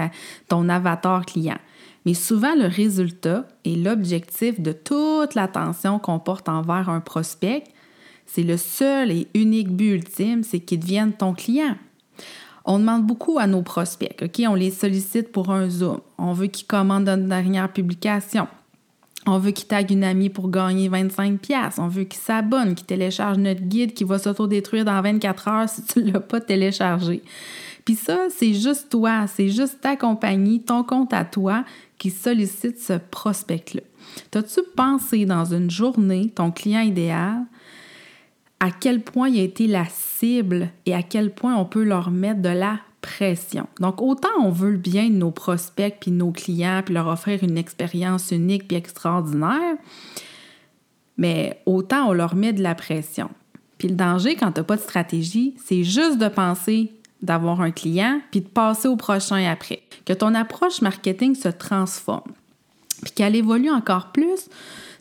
ton 0.49 0.69
avatar 0.69 1.27
client. 1.27 1.59
Mais 2.07 2.15
souvent, 2.15 2.55
le 2.55 2.67
résultat 2.67 3.47
et 3.65 3.77
l'objectif 3.77 4.61
de 4.61 4.73
toute 4.73 5.35
l'attention 5.35 5.99
qu'on 5.99 6.19
porte 6.19 6.49
envers 6.49 6.89
un 6.89 7.01
prospect, 7.01 7.65
c'est 8.33 8.45
le 8.45 8.57
seul 8.57 9.11
et 9.11 9.27
unique 9.35 9.71
but 9.71 9.95
ultime, 9.95 10.45
c'est 10.45 10.61
qu'il 10.61 10.79
devienne 10.79 11.13
ton 11.13 11.35
client. 11.35 11.77
On 12.65 12.79
demande 12.79 13.05
beaucoup 13.05 13.39
à 13.41 13.49
nos 13.49 13.63
prospects, 13.63 14.23
OK? 14.23 14.43
On 14.47 14.55
les 14.55 14.71
sollicite 14.71 15.33
pour 15.33 15.51
un 15.51 15.69
Zoom. 15.69 16.01
On 16.17 16.33
veut 16.33 16.47
qu'ils 16.47 16.67
commandent 16.67 17.07
notre 17.07 17.27
dernière 17.27 17.73
publication. 17.73 18.47
On 19.27 19.39
veut 19.39 19.51
qu'il 19.51 19.67
tague 19.67 19.91
une 19.91 20.05
amie 20.05 20.31
pour 20.31 20.49
gagner 20.49 20.89
25 20.89 21.41
pièces. 21.41 21.79
On 21.79 21.89
veut 21.89 22.05
qu'il 22.05 22.21
s'abonne, 22.21 22.77
qu'il 22.77 22.87
télécharge 22.87 23.39
notre 23.39 23.63
guide 23.63 23.95
qui 23.95 24.05
va 24.05 24.19
s'autodétruire 24.19 24.85
dans 24.85 25.03
24 25.03 25.49
heures 25.49 25.69
si 25.69 25.83
tu 25.83 26.03
ne 26.05 26.13
l'as 26.13 26.21
pas 26.21 26.41
téléchargé. 26.41 27.23
Puis 27.85 27.97
ça, 27.97 28.29
c'est 28.31 28.55
juste 28.55 28.91
toi, 28.91 29.27
c'est 29.27 29.49
juste 29.49 29.81
ta 29.81 29.97
compagnie, 29.97 30.63
ton 30.63 30.85
compte 30.85 31.13
à 31.13 31.25
toi 31.25 31.65
qui 31.99 32.11
sollicite 32.11 32.79
ce 32.79 32.93
prospect-là. 33.11 33.83
T'as-tu 34.31 34.61
pensé 34.77 35.25
dans 35.27 35.45
une 35.45 35.71
journée, 35.71 36.31
ton 36.35 36.51
client 36.51 36.81
idéal, 36.81 37.45
à 38.61 38.71
quel 38.71 39.01
point 39.01 39.29
il 39.29 39.41
a 39.41 39.43
été 39.43 39.67
la 39.67 39.87
cible 39.87 40.69
et 40.87 40.95
à 40.95 41.03
quel 41.03 41.33
point 41.33 41.57
on 41.57 41.65
peut 41.65 41.83
leur 41.83 42.11
mettre 42.11 42.43
de 42.43 42.51
la 42.51 42.79
pression. 43.01 43.67
Donc, 43.81 44.03
autant 44.03 44.29
on 44.41 44.51
veut 44.51 44.73
le 44.73 44.77
bien 44.77 45.09
de 45.09 45.15
nos 45.15 45.31
prospects 45.31 45.97
puis 46.01 46.11
nos 46.11 46.31
clients 46.31 46.83
puis 46.85 46.95
leur 46.95 47.09
offrir 47.09 47.43
une 47.43 47.57
expérience 47.57 48.31
unique 48.31 48.69
puis 48.69 48.77
extraordinaire, 48.77 49.77
mais 51.17 51.63
autant 51.65 52.09
on 52.09 52.13
leur 52.13 52.35
met 52.35 52.53
de 52.53 52.63
la 52.63 52.75
pression. 52.75 53.31
Puis 53.79 53.89
le 53.89 53.95
danger 53.95 54.37
quand 54.37 54.53
tu 54.53 54.61
n'as 54.61 54.65
pas 54.65 54.77
de 54.77 54.83
stratégie, 54.83 55.55
c'est 55.65 55.83
juste 55.83 56.19
de 56.19 56.29
penser 56.29 56.93
d'avoir 57.23 57.63
un 57.63 57.71
client 57.71 58.21
puis 58.31 58.41
de 58.41 58.49
passer 58.49 58.89
au 58.89 58.97
prochain 58.97 59.51
après. 59.51 59.83
Que 60.05 60.13
ton 60.13 60.35
approche 60.35 60.83
marketing 60.83 61.35
se 61.35 61.49
transforme 61.49 62.33
puis 63.03 63.13
qu'elle 63.13 63.37
évolue 63.37 63.71
encore 63.71 64.13
plus. 64.13 64.49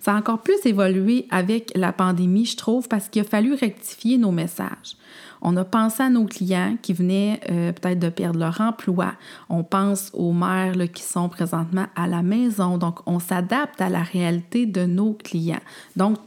Encore 0.09 0.41
plus 0.41 0.65
évolué 0.65 1.27
avec 1.29 1.71
la 1.75 1.93
pandémie, 1.93 2.45
je 2.45 2.57
trouve, 2.57 2.87
parce 2.87 3.09
qu'il 3.09 3.21
a 3.21 3.25
fallu 3.25 3.53
rectifier 3.53 4.17
nos 4.17 4.31
messages. 4.31 4.97
On 5.41 5.55
a 5.55 5.63
pensé 5.63 6.03
à 6.03 6.09
nos 6.09 6.25
clients 6.25 6.77
qui 6.81 6.93
venaient 6.93 7.39
euh, 7.49 7.71
peut-être 7.71 7.99
de 7.99 8.09
perdre 8.09 8.39
leur 8.39 8.59
emploi. 8.59 9.13
On 9.49 9.63
pense 9.63 10.09
aux 10.13 10.33
mères 10.33 10.73
qui 10.91 11.03
sont 11.03 11.29
présentement 11.29 11.85
à 11.95 12.07
la 12.07 12.23
maison. 12.23 12.77
Donc, 12.77 12.99
on 13.05 13.19
s'adapte 13.19 13.79
à 13.81 13.89
la 13.89 14.01
réalité 14.01 14.65
de 14.65 14.85
nos 14.85 15.13
clients. 15.13 15.61
Donc, 15.95 16.17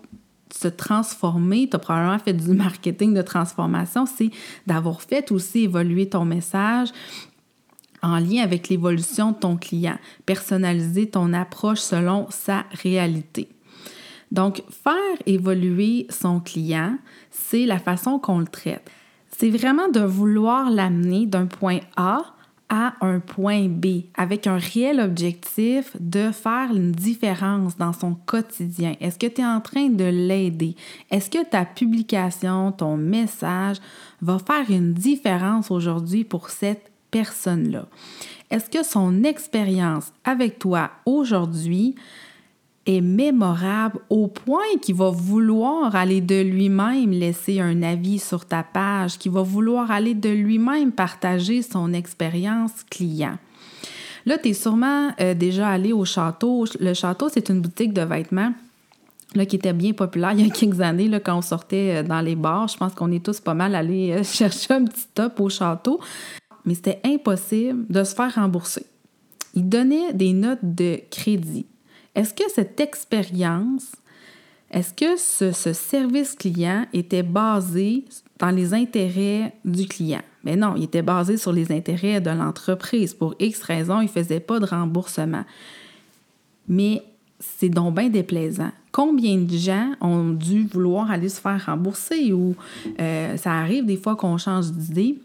se 0.55 0.69
transformer, 0.69 1.69
tu 1.69 1.77
as 1.77 1.79
probablement 1.79 2.19
fait 2.19 2.35
du 2.35 2.51
marketing 2.53 3.15
de 3.15 3.23
transformation, 3.23 4.07
c'est 4.07 4.31
d'avoir 4.67 5.03
fait 5.03 5.33
aussi 5.33 5.65
évoluer 5.65 6.09
ton 6.09 6.25
message 6.25 6.91
en 8.03 8.19
lien 8.19 8.43
avec 8.43 8.69
l'évolution 8.69 9.33
de 9.33 9.37
ton 9.37 9.57
client, 9.57 9.97
personnaliser 10.27 11.09
ton 11.09 11.33
approche 11.33 11.81
selon 11.81 12.27
sa 12.31 12.65
réalité. 12.83 13.49
Donc, 14.33 14.65
faire 14.69 14.95
évoluer 15.27 16.09
son 16.11 16.41
client, 16.41 16.99
c'est 17.31 17.67
la 17.67 17.79
façon 17.79 18.19
qu'on 18.19 18.41
le 18.41 18.47
traite 18.47 18.91
c'est 19.43 19.51
vraiment 19.51 19.89
de 19.89 20.01
vouloir 20.01 20.71
l'amener 20.71 21.27
d'un 21.27 21.47
point 21.47 21.81
A 21.97 22.23
à 22.69 22.95
un 23.01 23.19
point 23.19 23.67
B 23.69 24.05
avec 24.17 24.47
un 24.47 24.57
réel 24.57 25.01
objectif 25.01 25.97
de 25.99 26.31
faire 26.31 26.71
une 26.75 26.93
différence 26.93 27.77
dans 27.77 27.93
son 27.93 28.15
quotidien. 28.15 28.95
Est-ce 29.01 29.19
que 29.19 29.27
tu 29.27 29.41
es 29.41 29.45
en 29.45 29.61
train 29.61 29.89
de 29.89 30.05
l'aider? 30.05 30.77
Est-ce 31.11 31.29
que 31.29 31.45
ta 31.45 31.65
publication, 31.65 32.73
ton 32.73 32.97
message 32.97 33.79
va 34.21 34.39
faire 34.39 34.71
une 34.71 34.95
différence 34.95 35.71
aujourd'hui 35.71 36.25
pour 36.25 36.49
cette 36.49 36.91
personne-là? 37.11 37.87
Est-ce 38.51 38.71
que 38.71 38.85
son 38.85 39.25
expérience 39.25 40.12
avec 40.25 40.59
toi 40.59 40.91
aujourd'hui 41.05 41.95
est 42.87 43.01
mémorable 43.01 44.01
au 44.11 44.27
point 44.27 44.77
qu'il 44.81 44.97
va 44.97 45.11
vouloir 45.11 45.95
aller 45.95 46.21
de 46.21 46.41
lui-même 46.41 47.11
laisser 47.11 47.61
un 47.61 47.83
avis 47.83 48.19
sur 48.19 48.45
ta 48.45 48.62
page, 48.62 49.19
qu'il 49.19 49.33
va 49.33 49.43
vouloir 49.43 49.91
aller 49.91 50.15
de 50.15 50.29
lui-même 50.29 50.91
partager 50.91 51.62
son 51.62 51.93
expérience 51.93 52.73
client. 52.91 53.39
Là, 54.27 54.39
tu 54.39 54.51
es 54.51 54.53
sûrement 54.53 55.11
euh, 55.21 55.35
déjà 55.35 55.69
allé 55.69 55.93
au 55.93 56.05
château. 56.05 56.65
Le 56.79 56.95
château, 56.95 57.29
c'est 57.29 57.49
une 57.49 57.61
boutique 57.61 57.93
de 57.93 58.03
vêtements 58.03 58.53
là, 59.35 59.47
qui 59.47 59.57
était 59.57 59.73
bien 59.73 59.93
populaire 59.93 60.33
il 60.37 60.47
y 60.47 60.51
a 60.51 60.53
quelques 60.53 60.81
années 60.81 61.09
là, 61.09 61.21
quand 61.21 61.39
on 61.39 61.43
sortait 61.43 61.97
euh, 61.97 62.03
dans 62.03 62.21
les 62.21 62.37
bars. 62.37 62.69
Je 62.69 62.77
pense 62.77 62.95
qu'on 62.95 63.11
est 63.12 63.25
tous 63.25 63.41
pas 63.41 63.55
mal 63.55 63.75
allés 63.75 64.12
euh, 64.12 64.23
chercher 64.25 64.75
un 64.75 64.85
petit 64.85 65.07
top 65.15 65.41
au 65.41 65.49
château. 65.49 66.01
Mais 66.65 66.75
c'était 66.75 67.01
impossible 67.05 67.87
de 67.89 68.05
se 68.05 68.15
faire 68.15 68.35
rembourser. 68.35 68.87
Il 69.55 69.69
donnait 69.69 70.12
des 70.12 70.33
notes 70.33 70.61
de 70.62 71.01
crédit. 71.11 71.67
Est-ce 72.14 72.35
que 72.35 72.50
cette 72.50 72.78
expérience, 72.81 73.92
est-ce 74.71 74.92
que 74.92 75.16
ce, 75.16 75.73
service 75.73 76.35
client 76.35 76.87
était 76.92 77.23
basé 77.23 78.04
dans 78.38 78.50
les 78.50 78.75
intérêts 78.75 79.54
du 79.64 79.87
client? 79.87 80.23
Mais 80.45 80.57
non, 80.57 80.75
il 80.76 80.85
était 80.85 81.02
basé 81.02 81.37
sur 81.37 81.52
les 81.52 81.73
intérêts 81.73 82.21
de 82.21 82.31
l'entreprise. 82.31 83.14
Pour 83.14 83.35
X 83.38 83.62
raisons, 83.62 84.00
il 84.00 84.07
ne 84.07 84.11
faisait 84.11 84.40
pas 84.40 84.59
de 84.59 84.66
remboursement. 84.66 85.45
Mais 86.69 87.02
c'est 87.38 87.69
donc 87.69 87.97
bien 87.97 88.09
déplaisant. 88.09 88.71
Combien 88.92 89.38
de 89.38 89.57
gens 89.57 89.92
ont 90.00 90.31
dû 90.31 90.64
vouloir 90.64 91.11
aller 91.11 91.28
se 91.28 91.40
faire 91.40 91.64
rembourser 91.66 92.33
ou 92.33 92.54
euh, 93.00 93.37
ça 93.37 93.52
arrive 93.52 93.87
des 93.87 93.97
fois 93.97 94.16
qu'on 94.16 94.37
change 94.37 94.71
d'idée 94.71 95.19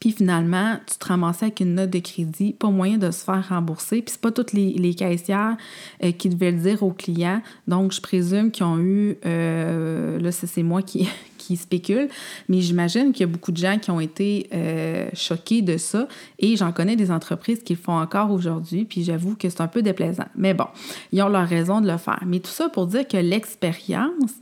puis 0.00 0.12
finalement, 0.12 0.76
tu 0.86 0.98
te 0.98 1.06
ramassais 1.06 1.46
avec 1.46 1.60
une 1.60 1.74
note 1.74 1.90
de 1.90 1.98
crédit, 1.98 2.52
pas 2.52 2.70
moyen 2.70 2.98
de 2.98 3.10
se 3.10 3.24
faire 3.24 3.48
rembourser. 3.48 4.02
Puis 4.02 4.12
c'est 4.12 4.20
pas 4.20 4.32
toutes 4.32 4.52
les, 4.52 4.94
caissières 4.94 5.56
euh, 6.02 6.12
qui 6.12 6.28
devaient 6.28 6.52
le 6.52 6.58
dire 6.58 6.82
aux 6.82 6.92
clients. 6.92 7.40
Donc, 7.68 7.92
je 7.92 8.00
présume 8.00 8.50
qu'ils 8.50 8.66
ont 8.66 8.78
eu, 8.78 9.16
euh, 9.24 10.18
là, 10.18 10.32
c'est 10.32 10.62
moi 10.62 10.82
qui, 10.82 11.08
qui 11.38 11.56
spécule, 11.56 12.08
mais 12.48 12.60
j'imagine 12.60 13.12
qu'il 13.12 13.20
y 13.20 13.28
a 13.28 13.32
beaucoup 13.32 13.52
de 13.52 13.56
gens 13.56 13.78
qui 13.78 13.90
ont 13.90 14.00
été 14.00 14.48
euh, 14.52 15.08
choqués 15.14 15.62
de 15.62 15.76
ça. 15.76 16.08
Et 16.38 16.56
j'en 16.56 16.72
connais 16.72 16.96
des 16.96 17.10
entreprises 17.10 17.62
qui 17.62 17.74
le 17.74 17.78
font 17.78 17.98
encore 17.98 18.30
aujourd'hui, 18.30 18.84
puis 18.84 19.04
j'avoue 19.04 19.36
que 19.36 19.48
c'est 19.48 19.60
un 19.60 19.68
peu 19.68 19.82
déplaisant. 19.82 20.26
Mais 20.36 20.54
bon, 20.54 20.66
ils 21.12 21.22
ont 21.22 21.28
leur 21.28 21.48
raison 21.48 21.80
de 21.80 21.90
le 21.90 21.98
faire. 21.98 22.22
Mais 22.26 22.40
tout 22.40 22.50
ça 22.50 22.68
pour 22.68 22.86
dire 22.86 23.06
que 23.06 23.16
l'expérience 23.16 24.32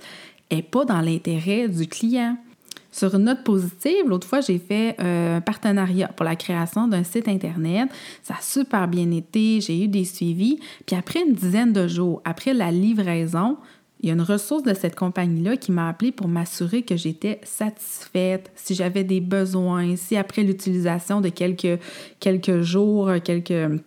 n'est 0.51 0.63
pas 0.63 0.85
dans 0.85 1.01
l'intérêt 1.01 1.69
du 1.69 1.87
client. 1.87 2.37
Sur 2.93 3.15
une 3.15 3.25
note 3.25 3.43
positive, 3.43 4.07
l'autre 4.07 4.29
fois, 4.29 4.43
j'ai 4.43 4.59
fait 4.59 4.97
euh, 5.01 5.39
un 5.39 5.41
partenariat 5.41 6.09
pour 6.09 6.25
la 6.25 6.37
création 6.37 6.87
d'un 6.87 7.05
site 7.05 7.27
Internet. 7.27 7.89
Ça 8.23 8.35
a 8.39 8.43
super 8.43 8.87
bien 8.87 9.11
été, 9.11 9.63
j'ai 9.63 9.85
eu 9.85 9.89
des 9.89 10.05
suivis. 10.05 10.61
Puis 10.87 10.95
après 10.95 11.23
une 11.27 11.33
dizaine 11.33 11.73
de 11.73 11.89
jours, 11.89 12.21
après 12.27 12.53
la 12.53 12.71
livraison, 12.71 13.57
il 14.01 14.09
y 14.09 14.11
a 14.11 14.15
une 14.15 14.21
ressource 14.21 14.63
de 14.63 14.75
cette 14.75 14.95
compagnie-là 14.95 15.57
qui 15.57 15.73
m'a 15.73 15.89
appelé 15.89 16.13
pour 16.13 16.29
m'assurer 16.29 16.83
que 16.83 16.97
j'étais 16.97 17.41
satisfaite, 17.45 18.51
si 18.57 18.75
j'avais 18.75 19.05
des 19.05 19.21
besoins, 19.21 19.97
si 19.97 20.17
après 20.17 20.43
l'utilisation 20.43 21.23
de 21.23 21.31
quelques, 21.31 21.81
quelques 22.21 22.61
jours, 22.61 23.11
quelques 23.25 23.81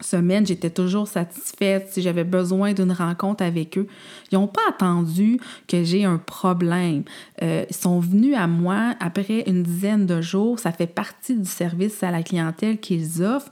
semaine, 0.00 0.46
j'étais 0.46 0.70
toujours 0.70 1.08
satisfaite. 1.08 1.88
Si 1.90 2.02
j'avais 2.02 2.24
besoin 2.24 2.72
d'une 2.72 2.92
rencontre 2.92 3.42
avec 3.44 3.78
eux, 3.78 3.86
ils 4.30 4.34
n'ont 4.34 4.46
pas 4.46 4.60
attendu 4.68 5.40
que 5.66 5.84
j'ai 5.84 6.04
un 6.04 6.18
problème. 6.18 7.04
Euh, 7.42 7.64
ils 7.68 7.76
sont 7.76 8.00
venus 8.00 8.36
à 8.36 8.46
moi 8.46 8.94
après 9.00 9.44
une 9.46 9.62
dizaine 9.62 10.06
de 10.06 10.20
jours. 10.20 10.58
Ça 10.58 10.72
fait 10.72 10.86
partie 10.86 11.36
du 11.36 11.48
service 11.48 12.02
à 12.02 12.10
la 12.10 12.22
clientèle 12.22 12.78
qu'ils 12.78 13.22
offrent. 13.22 13.50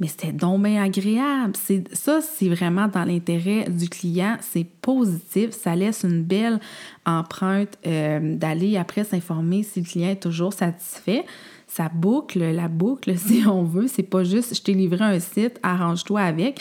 mais 0.00 0.08
c'était 0.08 0.32
donc 0.32 0.62
bien 0.62 0.82
agréable. 0.82 1.52
Ça, 1.92 2.20
c'est 2.20 2.48
vraiment 2.48 2.88
dans 2.88 3.04
l'intérêt 3.04 3.66
du 3.68 3.88
client. 3.88 4.36
C'est 4.40 4.66
positif. 4.82 5.50
Ça 5.50 5.76
laisse 5.76 6.02
une 6.02 6.22
belle 6.22 6.58
empreinte 7.06 7.78
euh, 7.86 8.36
d'aller 8.36 8.76
après 8.76 9.04
s'informer 9.04 9.62
si 9.62 9.80
le 9.80 9.86
client 9.86 10.10
est 10.10 10.22
toujours 10.22 10.52
satisfait. 10.52 11.24
Ça 11.74 11.88
boucle 11.88 12.38
la 12.38 12.68
boucle, 12.68 13.16
si 13.18 13.44
on 13.46 13.64
veut. 13.64 13.88
C'est 13.88 14.02
pas 14.02 14.24
juste 14.24 14.54
je 14.54 14.62
t'ai 14.62 14.74
livré 14.74 15.02
un 15.02 15.18
site, 15.18 15.58
arrange-toi 15.62 16.20
avec. 16.20 16.60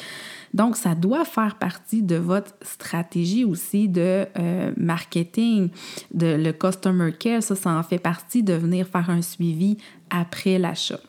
Donc, 0.53 0.77
ça 0.77 0.95
doit 0.95 1.25
faire 1.25 1.55
partie 1.55 2.01
de 2.01 2.15
votre 2.15 2.53
stratégie 2.61 3.43
aussi 3.43 3.89
de 3.89 4.25
euh, 4.39 4.71
marketing, 4.77 5.69
de 6.13 6.27
le 6.27 6.53
customer 6.53 7.11
care. 7.11 7.43
Ça, 7.43 7.55
ça 7.55 7.71
en 7.71 7.83
fait 7.83 7.99
partie 7.99 8.41
de 8.41 8.53
venir 8.53 8.87
faire 8.87 9.09
un 9.09 9.21
suivi 9.21 9.77
après 10.09 10.57
l'achat. 10.57 10.99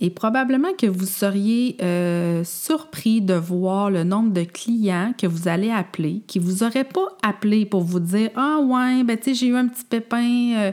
Et 0.00 0.10
probablement 0.10 0.72
que 0.78 0.86
vous 0.86 1.06
seriez 1.06 1.76
euh, 1.82 2.44
surpris 2.44 3.20
de 3.20 3.34
voir 3.34 3.90
le 3.90 4.04
nombre 4.04 4.32
de 4.32 4.44
clients 4.44 5.12
que 5.18 5.26
vous 5.26 5.48
allez 5.48 5.70
appeler, 5.70 6.22
qui 6.28 6.38
vous 6.38 6.62
auraient 6.62 6.84
pas 6.84 7.16
appelé 7.22 7.66
pour 7.66 7.82
vous 7.82 7.98
dire 7.98 8.30
Ah 8.36 8.60
ouais, 8.60 9.02
ben 9.02 9.16
tu 9.16 9.24
sais, 9.24 9.34
j'ai 9.34 9.46
eu 9.48 9.56
un 9.56 9.66
petit 9.66 9.84
pépin 9.84 10.54
euh, 10.56 10.72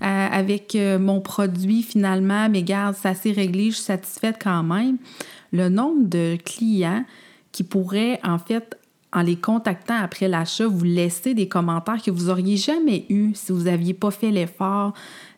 avec 0.00 0.76
mon 1.00 1.20
produit 1.20 1.82
finalement, 1.82 2.50
mais 2.50 2.62
garde, 2.62 2.94
ça 2.96 3.14
s'est 3.14 3.32
réglé, 3.32 3.70
je 3.70 3.76
suis 3.76 3.84
satisfaite 3.84 4.36
quand 4.42 4.62
même 4.62 4.98
le 5.52 5.68
nombre 5.68 6.06
de 6.08 6.36
clients 6.44 7.04
qui 7.52 7.64
pourraient, 7.64 8.20
en 8.22 8.38
fait, 8.38 8.78
en 9.12 9.22
les 9.22 9.36
contactant 9.36 9.96
après 10.02 10.28
l'achat, 10.28 10.66
vous 10.66 10.84
laisser 10.84 11.34
des 11.34 11.48
commentaires 11.48 12.02
que 12.02 12.10
vous 12.10 12.28
auriez 12.28 12.56
jamais 12.56 13.06
eus 13.08 13.32
si 13.34 13.52
vous 13.52 13.62
n'aviez 13.62 13.94
pas 13.94 14.10
fait 14.10 14.30
l'effort 14.30 14.92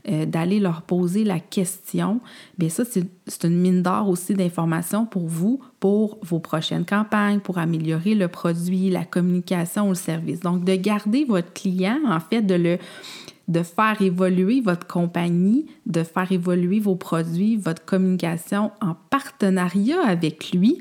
euh, 0.09 0.25
d'aller 0.25 0.59
leur 0.59 0.83
poser 0.83 1.23
la 1.23 1.39
question. 1.39 2.21
Bien, 2.57 2.69
ça, 2.71 2.85
c'est 2.85 3.45
une 3.45 3.59
mine 3.59 3.83
d'or 3.83 4.09
aussi 4.09 4.35
d'informations 4.35 5.05
pour 5.05 5.29
vous, 5.29 5.61
pour 5.81 6.19
vos 6.23 6.39
prochaines 6.39 6.87
campagnes, 6.87 7.41
pour 7.41 7.59
améliorer 7.59 8.15
le 8.15 8.29
produit, 8.29 8.91
la 8.91 9.05
communication 9.05 9.87
ou 9.87 9.91
le 9.91 9.95
service. 9.95 10.41
Donc, 10.41 10.65
de 10.65 10.75
garder 10.75 11.25
votre 11.25 11.53
client, 11.53 11.99
en 12.09 12.21
fait, 12.21 12.43
de 12.43 13.63
faire 13.63 14.01
évoluer 14.01 14.61
votre 14.61 14.87
compagnie, 14.87 15.67
de 15.85 16.03
faire 16.03 16.33
évoluer 16.33 16.81
vos 16.81 16.97
produits, 16.97 17.57
votre 17.57 17.85
communication 17.85 18.71
en 18.81 18.95
partenariat 19.11 20.01
avec 20.07 20.53
lui, 20.53 20.81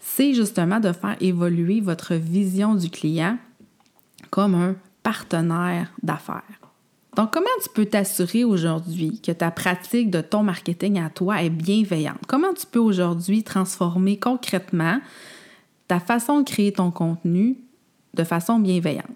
c'est 0.00 0.34
justement 0.34 0.80
de 0.80 0.92
faire 0.92 1.16
évoluer 1.20 1.80
votre 1.80 2.14
vision 2.14 2.74
du 2.74 2.90
client 2.90 3.38
comme 4.30 4.54
un 4.54 4.74
partenaire 5.02 5.92
d'affaires. 6.02 6.42
Donc, 7.16 7.32
comment 7.32 7.46
tu 7.62 7.68
peux 7.70 7.86
t'assurer 7.86 8.44
aujourd'hui 8.44 9.20
que 9.20 9.32
ta 9.32 9.50
pratique 9.50 10.10
de 10.10 10.20
ton 10.20 10.42
marketing 10.42 11.00
à 11.00 11.10
toi 11.10 11.42
est 11.42 11.50
bienveillante? 11.50 12.20
Comment 12.28 12.54
tu 12.54 12.66
peux 12.66 12.78
aujourd'hui 12.78 13.42
transformer 13.42 14.18
concrètement 14.18 15.00
ta 15.88 15.98
façon 15.98 16.40
de 16.40 16.44
créer 16.44 16.72
ton 16.72 16.90
contenu 16.90 17.58
de 18.14 18.24
façon 18.24 18.60
bienveillante? 18.60 19.06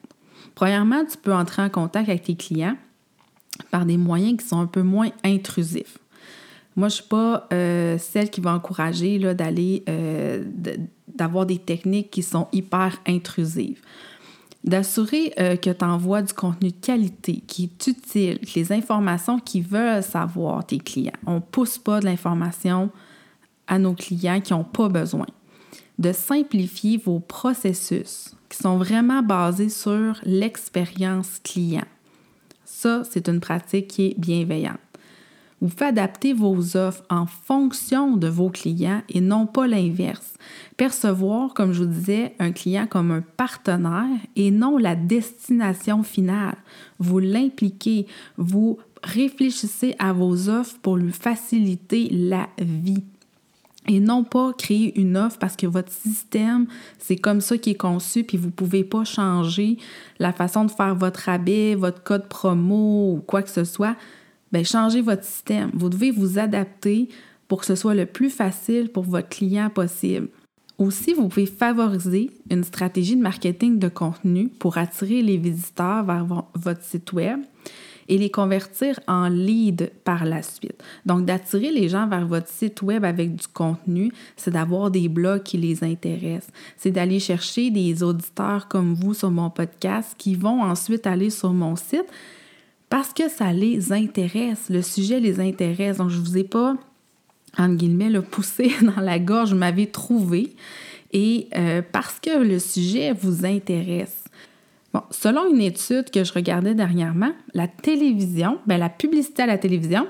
Premièrement, 0.55 1.05
tu 1.05 1.17
peux 1.17 1.33
entrer 1.33 1.63
en 1.63 1.71
contact 1.71 2.09
avec 2.09 2.25
tes 2.25 2.37
clients 2.37 2.77
par 3.71 3.87
des 3.87 3.97
moyens 3.97 4.43
qui 4.43 4.49
sont 4.49 4.61
un 4.61 4.67
peu 4.67 4.83
moins 4.83 5.11
intrusifs. 5.25 5.99
Moi, 6.77 6.89
je 6.89 6.95
ne 6.95 7.01
suis 7.01 7.09
pas 7.09 7.47
euh, 7.53 7.99
celle 7.99 8.31
qui 8.31 8.41
va 8.41 8.53
encourager 8.53 9.19
d'aller, 9.35 9.85
euh, 9.89 10.45
d'avoir 11.07 11.47
des 11.47 11.59
techniques 11.59 12.11
qui 12.11 12.23
sont 12.23 12.49
hyper 12.53 13.01
intrusives. 13.07 13.81
D'assurer 14.65 15.33
euh, 15.39 15.57
que 15.57 15.71
tu 15.71 15.85
envoies 15.85 16.23
du 16.23 16.33
contenu 16.33 16.71
de 16.71 16.77
qualité, 16.81 17.43
qui 17.47 17.65
est 17.65 17.87
utile, 17.87 18.41
les 18.57 18.73
informations 18.73 19.39
qu'ils 19.39 19.63
veulent 19.63 20.03
savoir, 20.03 20.67
tes 20.67 20.79
clients. 20.79 21.13
On 21.27 21.35
ne 21.35 21.41
pousse 21.41 21.79
pas 21.79 22.01
de 22.01 22.07
l'information 22.07 22.91
à 23.67 23.79
nos 23.79 23.95
clients 23.95 24.41
qui 24.41 24.53
n'ont 24.53 24.65
pas 24.65 24.89
besoin. 24.89 25.27
De 25.99 26.13
simplifier 26.13 26.97
vos 26.97 27.21
processus 27.21 28.35
qui 28.49 28.59
sont 28.59 28.79
vraiment 28.79 29.23
basés 29.23 29.69
sur 29.69 30.19
l'expérience 30.25 31.39
client. 31.45 31.85
Ça, 32.65 33.03
c'est 33.09 33.29
une 33.29 33.41
pratique 33.41 33.89
qui 33.89 34.07
est 34.07 34.19
bienveillante. 34.19 34.84
Vous 35.61 35.69
faites 35.69 35.89
adapter 35.89 36.33
vos 36.33 36.77
offres 36.77 37.05
en 37.09 37.27
fonction 37.27 38.17
de 38.17 38.29
vos 38.29 38.51
clients 38.51 39.03
et 39.09 39.21
non 39.21 39.47
pas 39.47 39.67
l'inverse. 39.67 40.35
Percevoir, 40.77 41.55
comme 41.55 41.73
je 41.73 41.85
vous 41.85 41.91
disais, 41.91 42.35
un 42.39 42.53
client 42.53 42.87
comme 42.87 43.11
un 43.11 43.23
partenaire 43.23 44.19
et 44.37 44.51
non 44.51 44.77
la 44.77 44.97
destination 44.97 46.03
finale. 46.03 46.57
Vous 46.99 47.19
l'impliquez, 47.19 48.07
vous 48.37 48.79
réfléchissez 49.03 49.95
à 49.99 50.13
vos 50.13 50.49
offres 50.49 50.77
pour 50.83 50.97
lui 50.97 51.13
faciliter 51.13 52.09
la 52.11 52.49
vie 52.59 53.05
et 53.87 54.01
non 54.01 54.25
pas 54.25 54.53
créer 54.55 54.99
une 54.99 55.17
offre 55.17 55.39
parce 55.39 55.57
que 55.57 55.67
votre 55.67 55.93
système, 55.93 56.67
c'est 56.99 57.17
comme 57.17 57.41
ça 57.41 57.59
qui 57.59 57.71
est 57.71 57.77
conçu, 57.77 58.25
puis 58.25 58.39
vous 58.39 58.47
ne 58.47 58.53
pouvez 58.53 58.85
pas 58.85 59.05
changer 59.05 59.77
la 60.19 60.33
façon 60.33 60.65
de 60.65 60.71
faire 60.71 60.95
votre 60.95 61.21
rabais, 61.21 61.75
votre 61.75 62.03
code 62.03 62.29
promo 62.29 63.15
ou 63.15 63.21
quoi 63.27 63.43
que 63.43 63.51
ce 63.51 63.65
soit. 63.65 63.97
Bien, 64.55 64.63
changez 64.63 65.01
votre 65.01 65.25
système. 65.25 65.73
Vous 65.75 65.89
devez 65.89 66.13
vous 66.13 66.39
adapter 66.39 67.09
pour 67.49 67.59
que 67.59 67.67
ce 67.67 67.75
soit 67.75 67.97
le 67.97 68.07
plus 68.07 68.31
facile 68.31 68.89
pour 68.89 69.03
votre 69.03 69.29
client 69.29 69.69
possible. 69.69 70.29
Aussi, 70.79 71.13
vous 71.13 71.27
pouvez 71.27 71.47
favoriser 71.47 72.31
une 72.49 72.63
stratégie 72.63 73.17
de 73.17 73.21
marketing 73.21 73.81
de 73.81 73.89
contenu 73.89 74.49
pour 74.49 74.79
attirer 74.79 75.23
les 75.23 75.39
visiteurs 75.39 76.05
vers 76.05 76.25
votre 76.55 76.85
site 76.85 77.13
web 77.13 77.41
et 78.09 78.17
les 78.17 78.31
convertir 78.31 79.01
en 79.09 79.29
lead 79.29 79.91
par 80.05 80.25
la 80.25 80.41
suite. 80.41 80.81
Donc, 81.05 81.25
d'attirer 81.25 81.73
les 81.73 81.89
gens 81.89 82.07
vers 82.07 82.29
votre 82.29 82.49
site 82.49 82.81
web 82.81 83.05
avec 83.05 83.35
du 83.35 83.49
contenu, 83.49 84.13
c'est 84.37 84.53
d'avoir 84.53 84.89
des 84.93 85.09
blogs 85.09 85.43
qui 85.43 85.59
les 85.59 85.83
intéressent. 85.83 86.53
C'est 86.77 86.93
d'aller 86.93 87.19
chercher 87.19 87.71
des 87.71 88.05
auditeurs 88.05 88.69
comme 88.69 88.95
vous 88.95 89.15
sur 89.15 89.33
mon 89.33 89.51
podcast 89.51 90.15
qui 90.17 90.37
vont 90.37 90.63
ensuite 90.63 91.09
aller 91.09 91.31
sur 91.31 91.53
mon 91.53 91.75
site 91.75 92.07
parce 92.95 93.13
que 93.13 93.29
ça 93.29 93.53
les 93.53 93.93
intéresse. 93.93 94.67
Le 94.71 94.81
sujet 94.81 95.19
les 95.19 95.41
intéresse. 95.41 95.97
Donc, 95.97 96.11
je 96.11 96.17
ne 96.21 96.25
vous 96.25 96.39
ai 96.39 96.45
pas, 96.45 96.77
entre 97.59 97.75
guillemets, 97.75 98.09
le 98.09 98.23
poussé 98.23 98.71
dans 98.83 99.03
la 99.03 99.19
gorge, 99.19 99.51
vous 99.51 99.59
m'avez 99.59 99.89
trouvé. 99.89 100.55
Et 101.13 101.49
euh, 101.57 101.83
parce 101.91 102.21
que 102.21 102.39
le 102.39 102.61
sujet 102.61 103.13
vous 103.13 103.45
intéresse 103.45 104.23
selon 105.11 105.53
une 105.53 105.61
étude 105.61 106.09
que 106.13 106.23
je 106.23 106.33
regardais 106.33 106.77
dernièrement, 106.77 107.33
la 107.53 107.67
télévision, 107.67 108.61
bien, 108.65 108.79
la 108.79 108.91
publicité 108.91 109.43
à 109.43 109.47
la 109.47 109.59
télévision, 109.59 110.07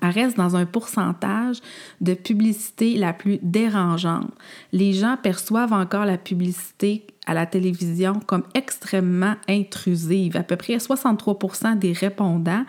reste 0.00 0.36
dans 0.36 0.54
un 0.54 0.66
pourcentage 0.66 1.58
de 2.00 2.14
publicité 2.14 2.98
la 2.98 3.12
plus 3.12 3.40
dérangeante. 3.42 4.30
Les 4.70 4.92
gens 4.92 5.16
perçoivent 5.20 5.72
encore 5.72 6.04
la 6.04 6.18
publicité 6.18 7.04
à 7.30 7.34
la 7.34 7.46
télévision 7.46 8.14
comme 8.26 8.42
extrêmement 8.54 9.36
intrusive. 9.48 10.36
À 10.36 10.42
peu 10.42 10.56
près 10.56 10.78
63% 10.78 11.78
des 11.78 11.92
répondants 11.92 12.64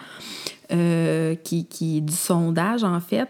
euh, 0.71 1.33
qui, 1.33 1.65
qui, 1.65 1.99
du 1.99 2.13
sondage, 2.13 2.83
en 2.83 2.99
fait, 2.99 3.27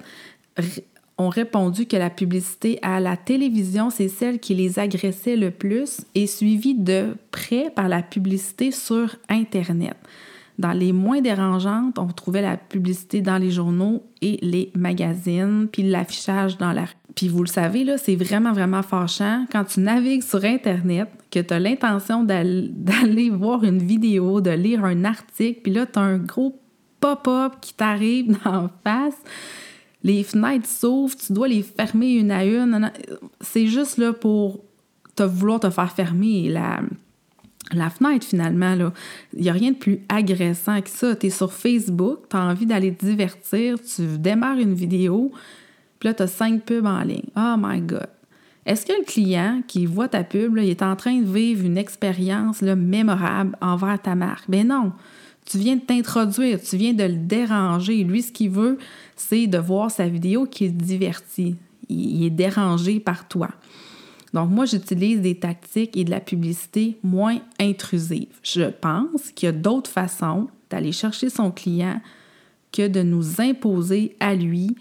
ont 1.17 1.29
répondu 1.29 1.85
que 1.85 1.95
la 1.95 2.09
publicité 2.09 2.79
à 2.81 2.99
la 2.99 3.15
télévision, 3.15 3.89
c'est 3.89 4.09
celle 4.09 4.39
qui 4.39 4.55
les 4.55 4.77
agressait 4.77 5.37
le 5.37 5.51
plus 5.51 6.01
et 6.15 6.27
suivie 6.27 6.75
de 6.75 7.15
près 7.31 7.69
par 7.69 7.87
la 7.87 8.01
publicité 8.01 8.71
sur 8.71 9.15
Internet. 9.29 9.95
Dans 10.61 10.73
les 10.73 10.93
moins 10.93 11.21
dérangeantes, 11.21 11.97
on 11.97 12.07
trouvait 12.07 12.43
la 12.43 12.55
publicité 12.55 13.21
dans 13.21 13.39
les 13.39 13.49
journaux 13.49 14.03
et 14.21 14.37
les 14.43 14.71
magazines, 14.75 15.67
puis 15.71 15.81
l'affichage 15.81 16.57
dans 16.57 16.71
la 16.71 16.85
Puis 17.15 17.27
vous 17.27 17.41
le 17.41 17.49
savez, 17.49 17.83
là, 17.83 17.97
c'est 17.97 18.15
vraiment, 18.15 18.53
vraiment 18.53 18.83
fâchant 18.83 19.45
quand 19.51 19.63
tu 19.63 19.79
navigues 19.79 20.21
sur 20.21 20.45
Internet, 20.45 21.09
que 21.31 21.39
tu 21.39 21.53
as 21.53 21.59
l'intention 21.59 22.23
d'aller 22.23 23.29
voir 23.31 23.63
une 23.63 23.79
vidéo, 23.79 24.39
de 24.39 24.51
lire 24.51 24.85
un 24.85 25.03
article, 25.03 25.61
puis 25.63 25.73
là, 25.73 25.87
tu 25.87 25.97
as 25.97 26.03
un 26.03 26.19
gros 26.19 26.61
pop-up 26.99 27.53
qui 27.59 27.73
t'arrive 27.73 28.37
en 28.45 28.69
face 28.83 29.17
les 30.03 30.23
fenêtres 30.23 30.67
s'ouvrent, 30.67 31.15
tu 31.15 31.33
dois 31.33 31.47
les 31.47 31.61
fermer 31.61 32.13
une 32.13 32.31
à 32.31 32.43
une. 32.43 32.91
C'est 33.39 33.67
juste 33.67 33.97
là 33.97 34.13
pour 34.13 34.63
te 35.15 35.23
vouloir 35.23 35.59
te 35.59 35.69
faire 35.69 35.91
fermer 35.91 36.49
la, 36.49 36.81
la 37.77 37.89
fenêtre 37.89 38.25
finalement. 38.25 38.75
Il 39.33 39.41
n'y 39.41 39.49
a 39.49 39.53
rien 39.53 39.71
de 39.71 39.77
plus 39.77 39.99
agressant 40.09 40.81
que 40.81 40.89
ça. 40.89 41.15
Tu 41.15 41.27
es 41.27 41.29
sur 41.29 41.53
Facebook, 41.53 42.19
tu 42.29 42.35
as 42.35 42.41
envie 42.41 42.65
d'aller 42.65 42.93
te 42.93 43.05
divertir, 43.05 43.77
tu 43.81 44.17
démarres 44.17 44.59
une 44.59 44.73
vidéo, 44.73 45.31
puis 45.99 46.09
là, 46.09 46.13
tu 46.13 46.23
as 46.23 46.27
cinq 46.27 46.63
pubs 46.63 46.85
en 46.85 47.01
ligne. 47.01 47.29
Oh 47.35 47.55
my 47.57 47.81
God! 47.81 48.07
Est-ce 48.65 48.85
que 48.85 48.93
le 48.93 49.05
client 49.05 49.61
qui 49.67 49.85
voit 49.85 50.07
ta 50.07 50.23
pub, 50.23 50.57
il 50.57 50.69
est 50.69 50.83
en 50.83 50.95
train 50.95 51.19
de 51.19 51.31
vivre 51.31 51.65
une 51.65 51.77
expérience 51.77 52.61
mémorable 52.61 53.57
envers 53.61 54.01
ta 54.01 54.15
marque? 54.15 54.49
Ben 54.49 54.67
non! 54.67 54.91
Tu 55.45 55.57
viens 55.57 55.75
de 55.75 55.81
t'introduire, 55.81 56.61
tu 56.61 56.77
viens 56.77 56.93
de 56.93 57.03
le 57.03 57.15
déranger. 57.15 58.03
Lui, 58.03 58.21
ce 58.21 58.31
qu'il 58.31 58.51
veut, 58.51 58.77
c'est 59.15 59.47
de 59.47 59.57
voir 59.57 59.89
sa 59.89 60.07
vidéo 60.07 60.45
qui 60.45 60.65
est 60.65 60.69
divertie. 60.69 61.55
Il 61.89 62.23
est 62.23 62.29
dérangé 62.29 62.99
par 62.99 63.27
toi. 63.27 63.49
Donc, 64.33 64.49
moi, 64.49 64.65
j'utilise 64.65 65.21
des 65.21 65.35
tactiques 65.35 65.97
et 65.97 66.05
de 66.05 66.11
la 66.11 66.21
publicité 66.21 66.97
moins 67.03 67.39
intrusives. 67.59 68.39
Je 68.43 68.63
pense 68.63 69.31
qu'il 69.35 69.47
y 69.47 69.49
a 69.49 69.53
d'autres 69.53 69.89
façons 69.89 70.47
d'aller 70.69 70.91
chercher 70.91 71.29
son 71.29 71.51
client 71.51 71.99
que 72.71 72.87
de 72.87 73.01
nous 73.01 73.41
imposer 73.41 74.15
à 74.19 74.33
lui 74.33 74.77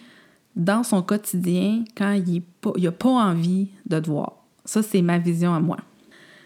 dans 0.54 0.82
son 0.82 1.02
quotidien 1.02 1.84
quand 1.96 2.12
il 2.12 2.42
n'a 2.78 2.92
pas 2.92 3.08
envie 3.08 3.68
de 3.86 3.98
te 3.98 4.06
voir. 4.08 4.44
Ça, 4.64 4.82
c'est 4.82 5.02
ma 5.02 5.18
vision 5.18 5.52
à 5.52 5.60
moi. 5.60 5.78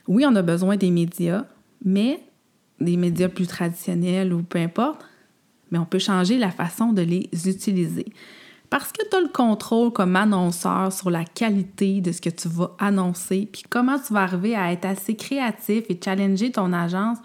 Oui, 0.09 0.25
on 0.27 0.35
a 0.35 0.43
besoin 0.43 0.77
des 0.77 0.90
médias, 0.90 1.45
mais 1.85 2.21
des 2.81 2.97
médias 2.97 3.29
plus 3.29 3.47
traditionnels 3.47 4.33
ou 4.33 4.43
peu 4.43 4.59
importe, 4.59 5.05
mais 5.71 5.79
on 5.79 5.85
peut 5.85 5.99
changer 5.99 6.38
la 6.38 6.51
façon 6.51 6.93
de 6.93 7.03
les 7.03 7.29
utiliser. 7.47 8.07
Parce 8.74 8.90
que 8.90 9.08
tu 9.08 9.16
as 9.16 9.20
le 9.20 9.28
contrôle 9.28 9.92
comme 9.92 10.16
annonceur 10.16 10.92
sur 10.92 11.08
la 11.08 11.24
qualité 11.24 12.00
de 12.00 12.10
ce 12.10 12.20
que 12.20 12.28
tu 12.28 12.48
vas 12.48 12.74
annoncer, 12.80 13.48
puis 13.52 13.62
comment 13.70 14.00
tu 14.00 14.12
vas 14.12 14.22
arriver 14.22 14.56
à 14.56 14.72
être 14.72 14.84
assez 14.84 15.14
créatif 15.14 15.84
et 15.88 16.00
challenger 16.04 16.50
ton 16.50 16.72
agence 16.72 17.18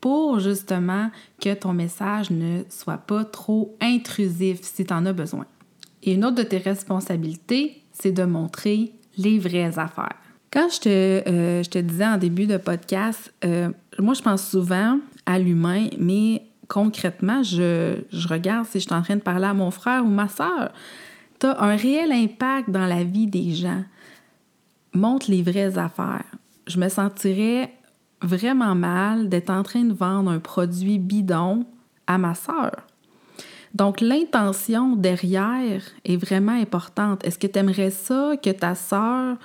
pour 0.00 0.40
justement 0.40 1.10
que 1.38 1.52
ton 1.52 1.74
message 1.74 2.30
ne 2.30 2.62
soit 2.70 2.96
pas 2.96 3.26
trop 3.26 3.76
intrusif 3.82 4.60
si 4.62 4.86
tu 4.86 4.94
en 4.94 5.04
as 5.04 5.12
besoin. 5.12 5.44
Et 6.02 6.14
une 6.14 6.24
autre 6.24 6.36
de 6.36 6.44
tes 6.44 6.56
responsabilités, 6.56 7.82
c'est 7.92 8.12
de 8.12 8.24
montrer 8.24 8.94
les 9.18 9.38
vraies 9.38 9.78
affaires. 9.78 10.16
Quand 10.50 10.70
je 10.72 10.80
te, 10.80 10.88
euh, 10.88 11.62
je 11.62 11.68
te 11.68 11.78
disais 11.78 12.06
en 12.06 12.16
début 12.16 12.46
de 12.46 12.56
podcast, 12.56 13.34
euh, 13.44 13.68
moi 13.98 14.14
je 14.14 14.22
pense 14.22 14.48
souvent 14.48 14.98
à 15.26 15.38
l'humain, 15.38 15.88
mais 15.98 16.46
concrètement, 16.68 17.42
je, 17.42 17.98
regarde 18.28 18.66
si 18.66 18.80
je 18.80 18.86
suis 18.86 18.94
en 18.94 19.02
train 19.02 19.16
de 19.16 19.20
parler 19.20 19.46
à 19.46 19.54
mon 19.54 19.70
frère 19.70 20.04
ou 20.04 20.08
ma 20.08 20.28
soeur. 20.28 20.72
Tu 21.38 21.46
as 21.46 21.60
un 21.62 21.76
réel 21.76 22.12
impact 22.12 22.70
dans 22.70 22.86
la 22.86 23.04
vie 23.04 23.26
des 23.26 23.54
gens. 23.54 23.84
Montre 24.94 25.30
les 25.30 25.42
vraies 25.42 25.78
affaires. 25.78 26.24
Je 26.66 26.78
me 26.78 26.88
sentirais 26.88 27.72
vraiment 28.22 28.74
mal 28.74 29.28
d'être 29.28 29.50
en 29.50 29.62
train 29.62 29.84
de 29.84 29.92
vendre 29.92 30.30
un 30.30 30.38
produit 30.38 30.98
bidon 30.98 31.66
à 32.06 32.18
ma 32.18 32.34
soeur. 32.34 32.86
Donc, 33.74 34.00
l'intention 34.00 34.96
derrière 34.96 35.82
est 36.04 36.16
vraiment 36.16 36.58
importante. 36.58 37.24
Est-ce 37.26 37.38
que 37.38 37.46
tu 37.46 37.58
aimerais 37.58 37.90
ça 37.90 38.34
que 38.42 38.50
ta 38.50 38.74
sœur 38.74 39.36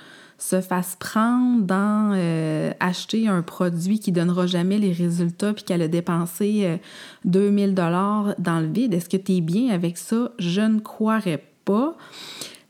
se 0.42 0.60
fasse 0.60 0.96
prendre 0.98 1.62
dans 1.62 2.12
euh, 2.16 2.72
acheter 2.80 3.28
un 3.28 3.42
produit 3.42 4.00
qui 4.00 4.10
donnera 4.10 4.48
jamais 4.48 4.78
les 4.78 4.92
résultats 4.92 5.52
puis 5.52 5.62
qu'elle 5.62 5.82
a 5.82 5.88
dépensé 5.88 6.80
2000 7.24 7.70
euh, 7.70 7.72
dollars 7.72 8.34
dans 8.38 8.58
le 8.58 8.66
vide? 8.66 8.92
Est-ce 8.92 9.08
que 9.08 9.16
tu 9.16 9.36
es 9.36 9.40
bien 9.40 9.72
avec 9.72 9.96
ça? 9.96 10.32
Je 10.40 10.60
ne 10.60 10.80
croirais 10.80 11.44
pas. 11.64 11.96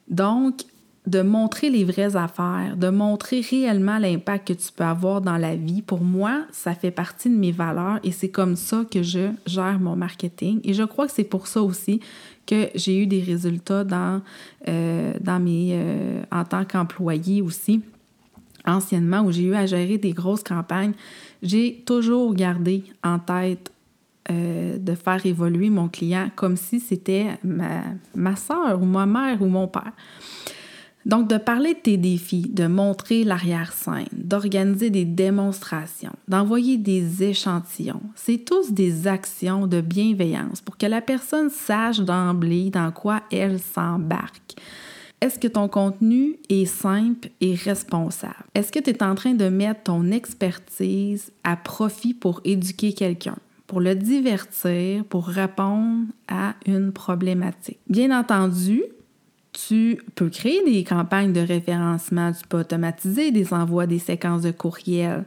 Donc, 0.09 0.65
de 1.07 1.21
montrer 1.21 1.69
les 1.69 1.85
vraies 1.85 2.15
affaires, 2.15 2.77
de 2.77 2.89
montrer 2.89 3.41
réellement 3.41 3.99
l'impact 3.99 4.49
que 4.49 4.53
tu 4.53 4.71
peux 4.75 4.85
avoir 4.85 5.21
dans 5.21 5.37
la 5.37 5.57
vie, 5.57 5.83
pour 5.83 6.01
moi, 6.01 6.45
ça 6.53 6.75
fait 6.75 6.93
partie 6.93 7.29
de 7.29 7.35
mes 7.35 7.51
valeurs 7.51 7.99
et 8.05 8.13
c'est 8.13 8.29
comme 8.29 8.55
ça 8.55 8.85
que 8.89 9.03
je 9.03 9.31
gère 9.47 9.81
mon 9.81 9.97
marketing. 9.97 10.61
Et 10.63 10.75
je 10.75 10.85
crois 10.85 11.07
que 11.07 11.13
c'est 11.13 11.25
pour 11.25 11.49
ça 11.49 11.61
aussi 11.63 12.01
que 12.47 12.69
j'ai 12.77 13.03
eu 13.03 13.07
des 13.07 13.21
résultats 13.21 13.83
dans, 13.83 14.23
euh, 14.69 15.13
dans 15.21 15.41
mes, 15.41 15.71
euh, 15.73 16.23
en 16.31 16.45
tant 16.45 16.65
qu'employé 16.65 17.43
aussi. 17.43 17.83
Anciennement, 18.65 19.23
où 19.23 19.33
j'ai 19.33 19.43
eu 19.43 19.55
à 19.57 19.67
gérer 19.67 19.99
des 19.99 20.13
grosses 20.13 20.45
campagnes, 20.45 20.93
j'ai 21.43 21.83
toujours 21.85 22.33
gardé 22.33 22.85
en 23.03 23.19
tête 23.19 23.73
euh, 24.31 24.79
de 24.79 24.95
faire 24.95 25.27
évoluer 25.27 25.69
mon 25.69 25.89
client 25.89 26.31
comme 26.37 26.57
si 26.57 26.79
c'était 26.79 27.27
ma, 27.43 27.83
ma 28.15 28.37
soeur 28.37 28.81
ou 28.81 28.85
ma 28.85 29.05
mère 29.05 29.43
ou 29.43 29.47
mon 29.47 29.67
père. 29.67 29.91
Donc, 31.05 31.29
de 31.29 31.37
parler 31.37 31.75
de 31.75 31.79
tes 31.79 31.97
défis, 31.97 32.49
de 32.49 32.67
montrer 32.67 33.25
l'arrière-scène, 33.25 34.07
d'organiser 34.13 34.91
des 34.91 35.05
démonstrations, 35.05 36.13
d'envoyer 36.29 36.77
des 36.77 37.25
échantillons, 37.25 38.03
c'est 38.15 38.45
tous 38.45 38.73
des 38.73 39.07
actions 39.07 39.67
de 39.67 39.81
bienveillance 39.81 40.61
pour 40.61 40.77
que 40.77 40.87
la 40.87 41.01
personne 41.01 41.51
sache 41.51 42.01
d'emblée 42.01 42.71
dans 42.71 42.93
quoi 42.93 43.23
elle 43.33 43.59
s'embarque. 43.59 44.55
Est-ce 45.21 45.39
que 45.39 45.49
ton 45.49 45.69
contenu 45.69 46.39
est 46.49 46.67
simple 46.67 47.29
et 47.41 47.55
responsable? 47.55 48.45
Est-ce 48.55 48.73
que 48.73 48.81
tu 48.81 48.91
es 48.91 49.03
en 49.03 49.15
train 49.15 49.35
de 49.35 49.49
mettre 49.49 49.85
ton 49.85 50.11
expertise 50.11 51.31
à 51.45 51.57
profit 51.57 52.15
pour 52.15 52.41
éduquer 52.45 52.93
quelqu'un? 52.93 53.37
pour 53.73 53.81
le 53.81 53.95
divertir, 53.95 55.03
pour 55.07 55.27
répondre 55.29 56.05
à 56.29 56.57
une 56.67 56.93
problématique? 56.93 57.79
Bien 57.89 58.15
entendu, 58.21 58.83
tu 59.53 60.01
peux 60.15 60.31
créer 60.31 60.63
des 60.65 60.85
campagnes 60.85 61.33
de 61.33 61.41
référencement, 61.41 62.33
tu 62.33 62.47
peux 62.49 62.61
automatiser 62.61 63.31
des 63.31 63.53
envois 63.53 63.87
des 63.87 63.99
séquences 63.99 64.43
de 64.43 64.51
courriel. 64.51 65.25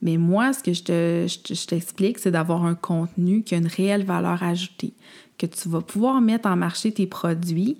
Mais 0.00 0.16
moi, 0.16 0.52
ce 0.52 0.62
que 0.62 0.72
je, 0.72 1.66
t'explique, 1.66 2.18
c'est 2.18 2.30
d'avoir 2.30 2.64
un 2.64 2.76
contenu 2.76 3.42
qui 3.42 3.54
a 3.54 3.58
une 3.58 3.66
réelle 3.66 4.04
valeur 4.04 4.42
ajoutée, 4.42 4.92
que 5.38 5.46
tu 5.46 5.68
vas 5.68 5.80
pouvoir 5.80 6.20
mettre 6.20 6.48
en 6.48 6.56
marché 6.56 6.92
tes 6.92 7.06
produits 7.06 7.78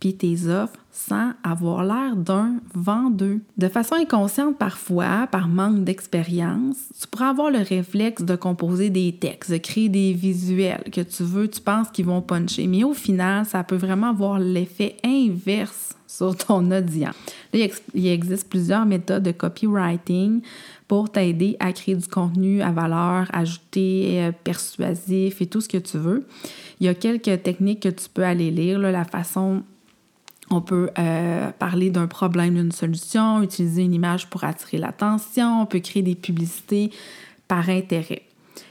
puis 0.00 0.14
tes 0.14 0.46
offres 0.46 0.78
sans 0.92 1.32
avoir 1.44 1.84
l'air 1.84 2.16
d'un 2.16 2.56
vendeur. 2.74 3.38
De 3.56 3.68
façon 3.68 3.94
inconsciente 3.94 4.58
parfois, 4.58 5.28
par 5.30 5.48
manque 5.48 5.84
d'expérience, 5.84 6.76
tu 7.00 7.06
pourras 7.06 7.30
avoir 7.30 7.50
le 7.50 7.60
réflexe 7.60 8.22
de 8.22 8.36
composer 8.36 8.90
des 8.90 9.12
textes, 9.12 9.50
de 9.50 9.58
créer 9.58 9.88
des 9.88 10.12
visuels 10.12 10.82
que 10.92 11.00
tu 11.00 11.22
veux, 11.22 11.48
tu 11.48 11.60
penses 11.60 11.90
qu'ils 11.90 12.06
vont 12.06 12.20
puncher. 12.20 12.66
Mais 12.66 12.84
au 12.84 12.94
final, 12.94 13.46
ça 13.46 13.62
peut 13.62 13.76
vraiment 13.76 14.10
avoir 14.10 14.38
l'effet 14.38 14.96
inverse 15.04 15.94
sur 16.08 16.36
ton 16.36 16.70
audience. 16.72 17.14
il 17.52 18.06
existe 18.06 18.48
plusieurs 18.48 18.86
méthodes 18.86 19.22
de 19.22 19.30
copywriting 19.30 20.40
pour 20.88 21.12
t'aider 21.12 21.56
à 21.60 21.72
créer 21.72 21.94
du 21.94 22.08
contenu 22.08 22.62
à 22.62 22.72
valeur 22.72 23.28
ajoutée, 23.32 24.22
euh, 24.22 24.32
persuasif 24.32 25.42
et 25.42 25.46
tout 25.46 25.60
ce 25.60 25.68
que 25.68 25.76
tu 25.76 25.98
veux. 25.98 26.26
Il 26.80 26.86
y 26.86 26.88
a 26.88 26.94
quelques 26.94 27.42
techniques 27.42 27.80
que 27.80 27.88
tu 27.90 28.08
peux 28.08 28.24
aller 28.24 28.50
lire, 28.50 28.78
la 28.78 29.04
façon 29.04 29.62
on 30.50 30.60
peut 30.60 30.90
euh, 30.98 31.50
parler 31.58 31.90
d'un 31.90 32.06
problème, 32.06 32.54
d'une 32.54 32.72
solution, 32.72 33.42
utiliser 33.42 33.82
une 33.82 33.94
image 33.94 34.28
pour 34.28 34.44
attirer 34.44 34.78
l'attention, 34.78 35.62
on 35.62 35.66
peut 35.66 35.80
créer 35.80 36.02
des 36.02 36.14
publicités 36.14 36.90
par 37.46 37.68
intérêt. 37.68 38.22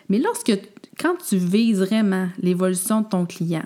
Mais 0.09 0.19
lorsque, 0.19 0.57
quand 0.99 1.15
tu 1.27 1.37
vises 1.37 1.79
vraiment 1.79 2.29
l'évolution 2.39 3.01
de 3.01 3.07
ton 3.07 3.25
client, 3.25 3.65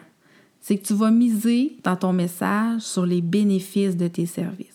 c'est 0.60 0.78
que 0.78 0.88
tu 0.88 0.94
vas 0.94 1.12
miser 1.12 1.78
dans 1.84 1.96
ton 1.96 2.14
message 2.14 2.82
sur 2.82 3.06
les 3.06 3.22
bénéfices 3.22 3.98
de 3.98 4.08
tes 4.08 4.26
services. 4.26 4.68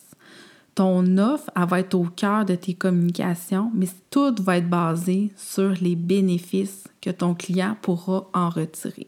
Ton 0.75 1.17
offre, 1.17 1.51
elle 1.57 1.65
va 1.67 1.81
être 1.81 1.95
au 1.95 2.05
cœur 2.05 2.45
de 2.45 2.55
tes 2.55 2.75
communications, 2.75 3.71
mais 3.75 3.87
tout 4.11 4.35
va 4.41 4.59
être 4.59 4.69
basé 4.69 5.31
sur 5.37 5.73
les 5.81 5.97
bénéfices 5.97 6.85
que 7.01 7.11
ton 7.11 7.35
client 7.35 7.77
pourra 7.81 8.29
en 8.35 8.51
retirer. 8.51 9.07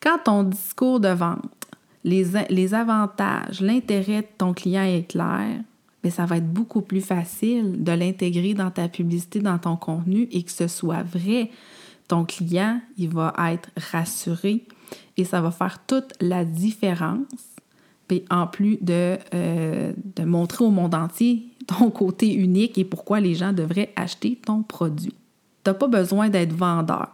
Quand 0.00 0.18
ton 0.24 0.44
discours 0.44 1.00
de 1.00 1.08
vente 1.08 1.59
les, 2.04 2.74
avantages, 2.74 3.60
l'intérêt 3.60 4.22
de 4.22 4.26
ton 4.38 4.54
client 4.54 4.84
est 4.84 5.08
clair, 5.08 5.60
mais 6.02 6.10
ça 6.10 6.24
va 6.24 6.38
être 6.38 6.50
beaucoup 6.50 6.80
plus 6.80 7.00
facile 7.00 7.82
de 7.82 7.92
l'intégrer 7.92 8.54
dans 8.54 8.70
ta 8.70 8.88
publicité, 8.88 9.40
dans 9.40 9.58
ton 9.58 9.76
contenu 9.76 10.28
et 10.32 10.42
que 10.42 10.50
ce 10.50 10.66
soit 10.66 11.02
vrai. 11.02 11.50
Ton 12.08 12.24
client, 12.24 12.80
il 12.96 13.10
va 13.10 13.34
être 13.50 13.70
rassuré 13.76 14.64
et 15.16 15.24
ça 15.24 15.40
va 15.40 15.50
faire 15.50 15.78
toute 15.86 16.14
la 16.20 16.44
différence. 16.44 17.26
Et 18.12 18.24
en 18.28 18.48
plus 18.48 18.76
de, 18.80 19.18
euh, 19.34 19.92
de 20.16 20.24
montrer 20.24 20.64
au 20.64 20.70
monde 20.70 20.94
entier 20.96 21.46
ton 21.66 21.90
côté 21.90 22.34
unique 22.34 22.76
et 22.78 22.84
pourquoi 22.84 23.20
les 23.20 23.34
gens 23.34 23.52
devraient 23.52 23.92
acheter 23.94 24.36
ton 24.44 24.62
produit. 24.62 25.14
Tu 25.62 25.70
n'as 25.70 25.74
pas 25.74 25.86
besoin 25.86 26.28
d'être 26.28 26.52
vendeur. 26.52 27.12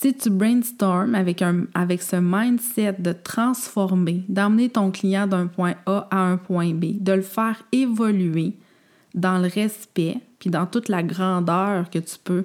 Si 0.00 0.14
tu 0.14 0.30
brainstorm 0.30 1.16
avec, 1.16 1.40
ce 1.40 2.16
mindset 2.20 2.94
de 3.00 3.12
transformer, 3.12 4.22
d'emmener 4.28 4.68
ton 4.68 4.92
client 4.92 5.26
d'un 5.26 5.48
point 5.48 5.74
A 5.86 6.06
à 6.12 6.18
un 6.18 6.36
point 6.36 6.72
B, 6.72 7.02
de 7.02 7.14
le 7.14 7.22
faire 7.22 7.64
évoluer 7.72 8.52
dans 9.16 9.38
le 9.38 9.48
respect, 9.48 10.18
puis 10.38 10.50
dans 10.50 10.66
toute 10.66 10.88
la 10.88 11.02
grandeur 11.02 11.90
que 11.90 11.98
tu 11.98 12.14
peux 12.22 12.44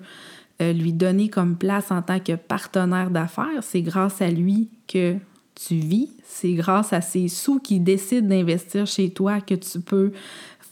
euh, 0.63 0.73
lui 0.73 0.93
donner 0.93 1.29
comme 1.29 1.55
place 1.55 1.91
en 1.91 2.01
tant 2.01 2.19
que 2.19 2.33
partenaire 2.33 3.11
d'affaires, 3.11 3.61
c'est 3.61 3.83
grâce 3.83 4.19
à 4.19 4.31
lui 4.31 4.69
que 4.87 5.17
tu 5.53 5.75
vis, 5.75 6.09
c'est 6.23 6.53
grâce 6.53 6.91
à 6.91 7.01
ces 7.01 7.27
sous 7.27 7.59
qui 7.59 7.79
décident 7.79 8.29
d'investir 8.29 8.87
chez 8.87 9.11
toi 9.11 9.41
que 9.41 9.53
tu 9.53 9.79
peux 9.79 10.11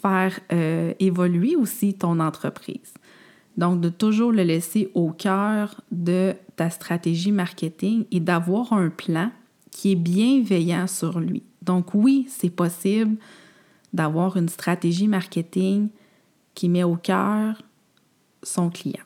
faire 0.02 0.40
euh, 0.52 0.96
évoluer 1.00 1.56
aussi 1.56 1.94
ton 1.94 2.20
entreprise. 2.20 2.96
Donc, 3.58 3.82
de 3.82 3.90
toujours 3.90 4.32
le 4.32 4.44
laisser 4.44 4.90
au 4.94 5.12
cœur 5.12 5.82
de 5.92 6.34
ta 6.56 6.70
stratégie 6.70 7.32
marketing 7.32 8.06
et 8.12 8.20
d'avoir 8.20 8.74
un 8.74 8.90
plan 8.90 9.32
qui 9.72 9.92
est 9.92 9.96
bienveillant 9.96 10.88
sur 10.88 11.20
lui. 11.20 11.44
Donc, 11.62 11.94
oui, 11.94 12.26
c'est 12.30 12.50
possible 12.50 13.18
d'avoir 13.94 14.38
une 14.38 14.50
stratégie 14.50 15.08
marketing 15.08 15.90
qui 16.56 16.70
met 16.70 16.84
au 16.84 16.96
cœur 16.96 17.62
son 18.44 18.70
client. 18.70 19.04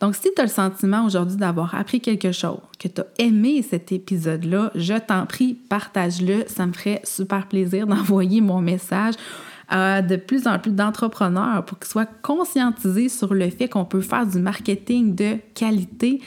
Donc, 0.00 0.14
si 0.14 0.32
tu 0.34 0.40
as 0.40 0.44
le 0.44 0.50
sentiment 0.50 1.04
aujourd'hui 1.04 1.36
d'avoir 1.36 1.74
appris 1.74 2.00
quelque 2.00 2.30
chose, 2.30 2.60
que 2.78 2.86
tu 2.88 3.00
as 3.00 3.06
aimé 3.18 3.62
cet 3.62 3.90
épisode-là, 3.90 4.70
je 4.74 4.94
t'en 4.94 5.26
prie, 5.26 5.54
partage-le. 5.54 6.44
Ça 6.46 6.66
me 6.66 6.72
ferait 6.72 7.00
super 7.04 7.48
plaisir 7.48 7.86
d'envoyer 7.88 8.40
mon 8.40 8.60
message 8.60 9.14
à 9.68 10.02
de 10.02 10.16
plus 10.16 10.46
en 10.46 10.58
plus 10.58 10.72
d'entrepreneurs 10.72 11.64
pour 11.64 11.78
qu'ils 11.78 11.88
soient 11.88 12.06
conscientisés 12.06 13.08
sur 13.08 13.34
le 13.34 13.50
fait 13.50 13.68
qu'on 13.68 13.84
peut 13.84 14.00
faire 14.00 14.26
du 14.26 14.38
marketing 14.38 15.14
de 15.14 15.36
qualité 15.54 16.20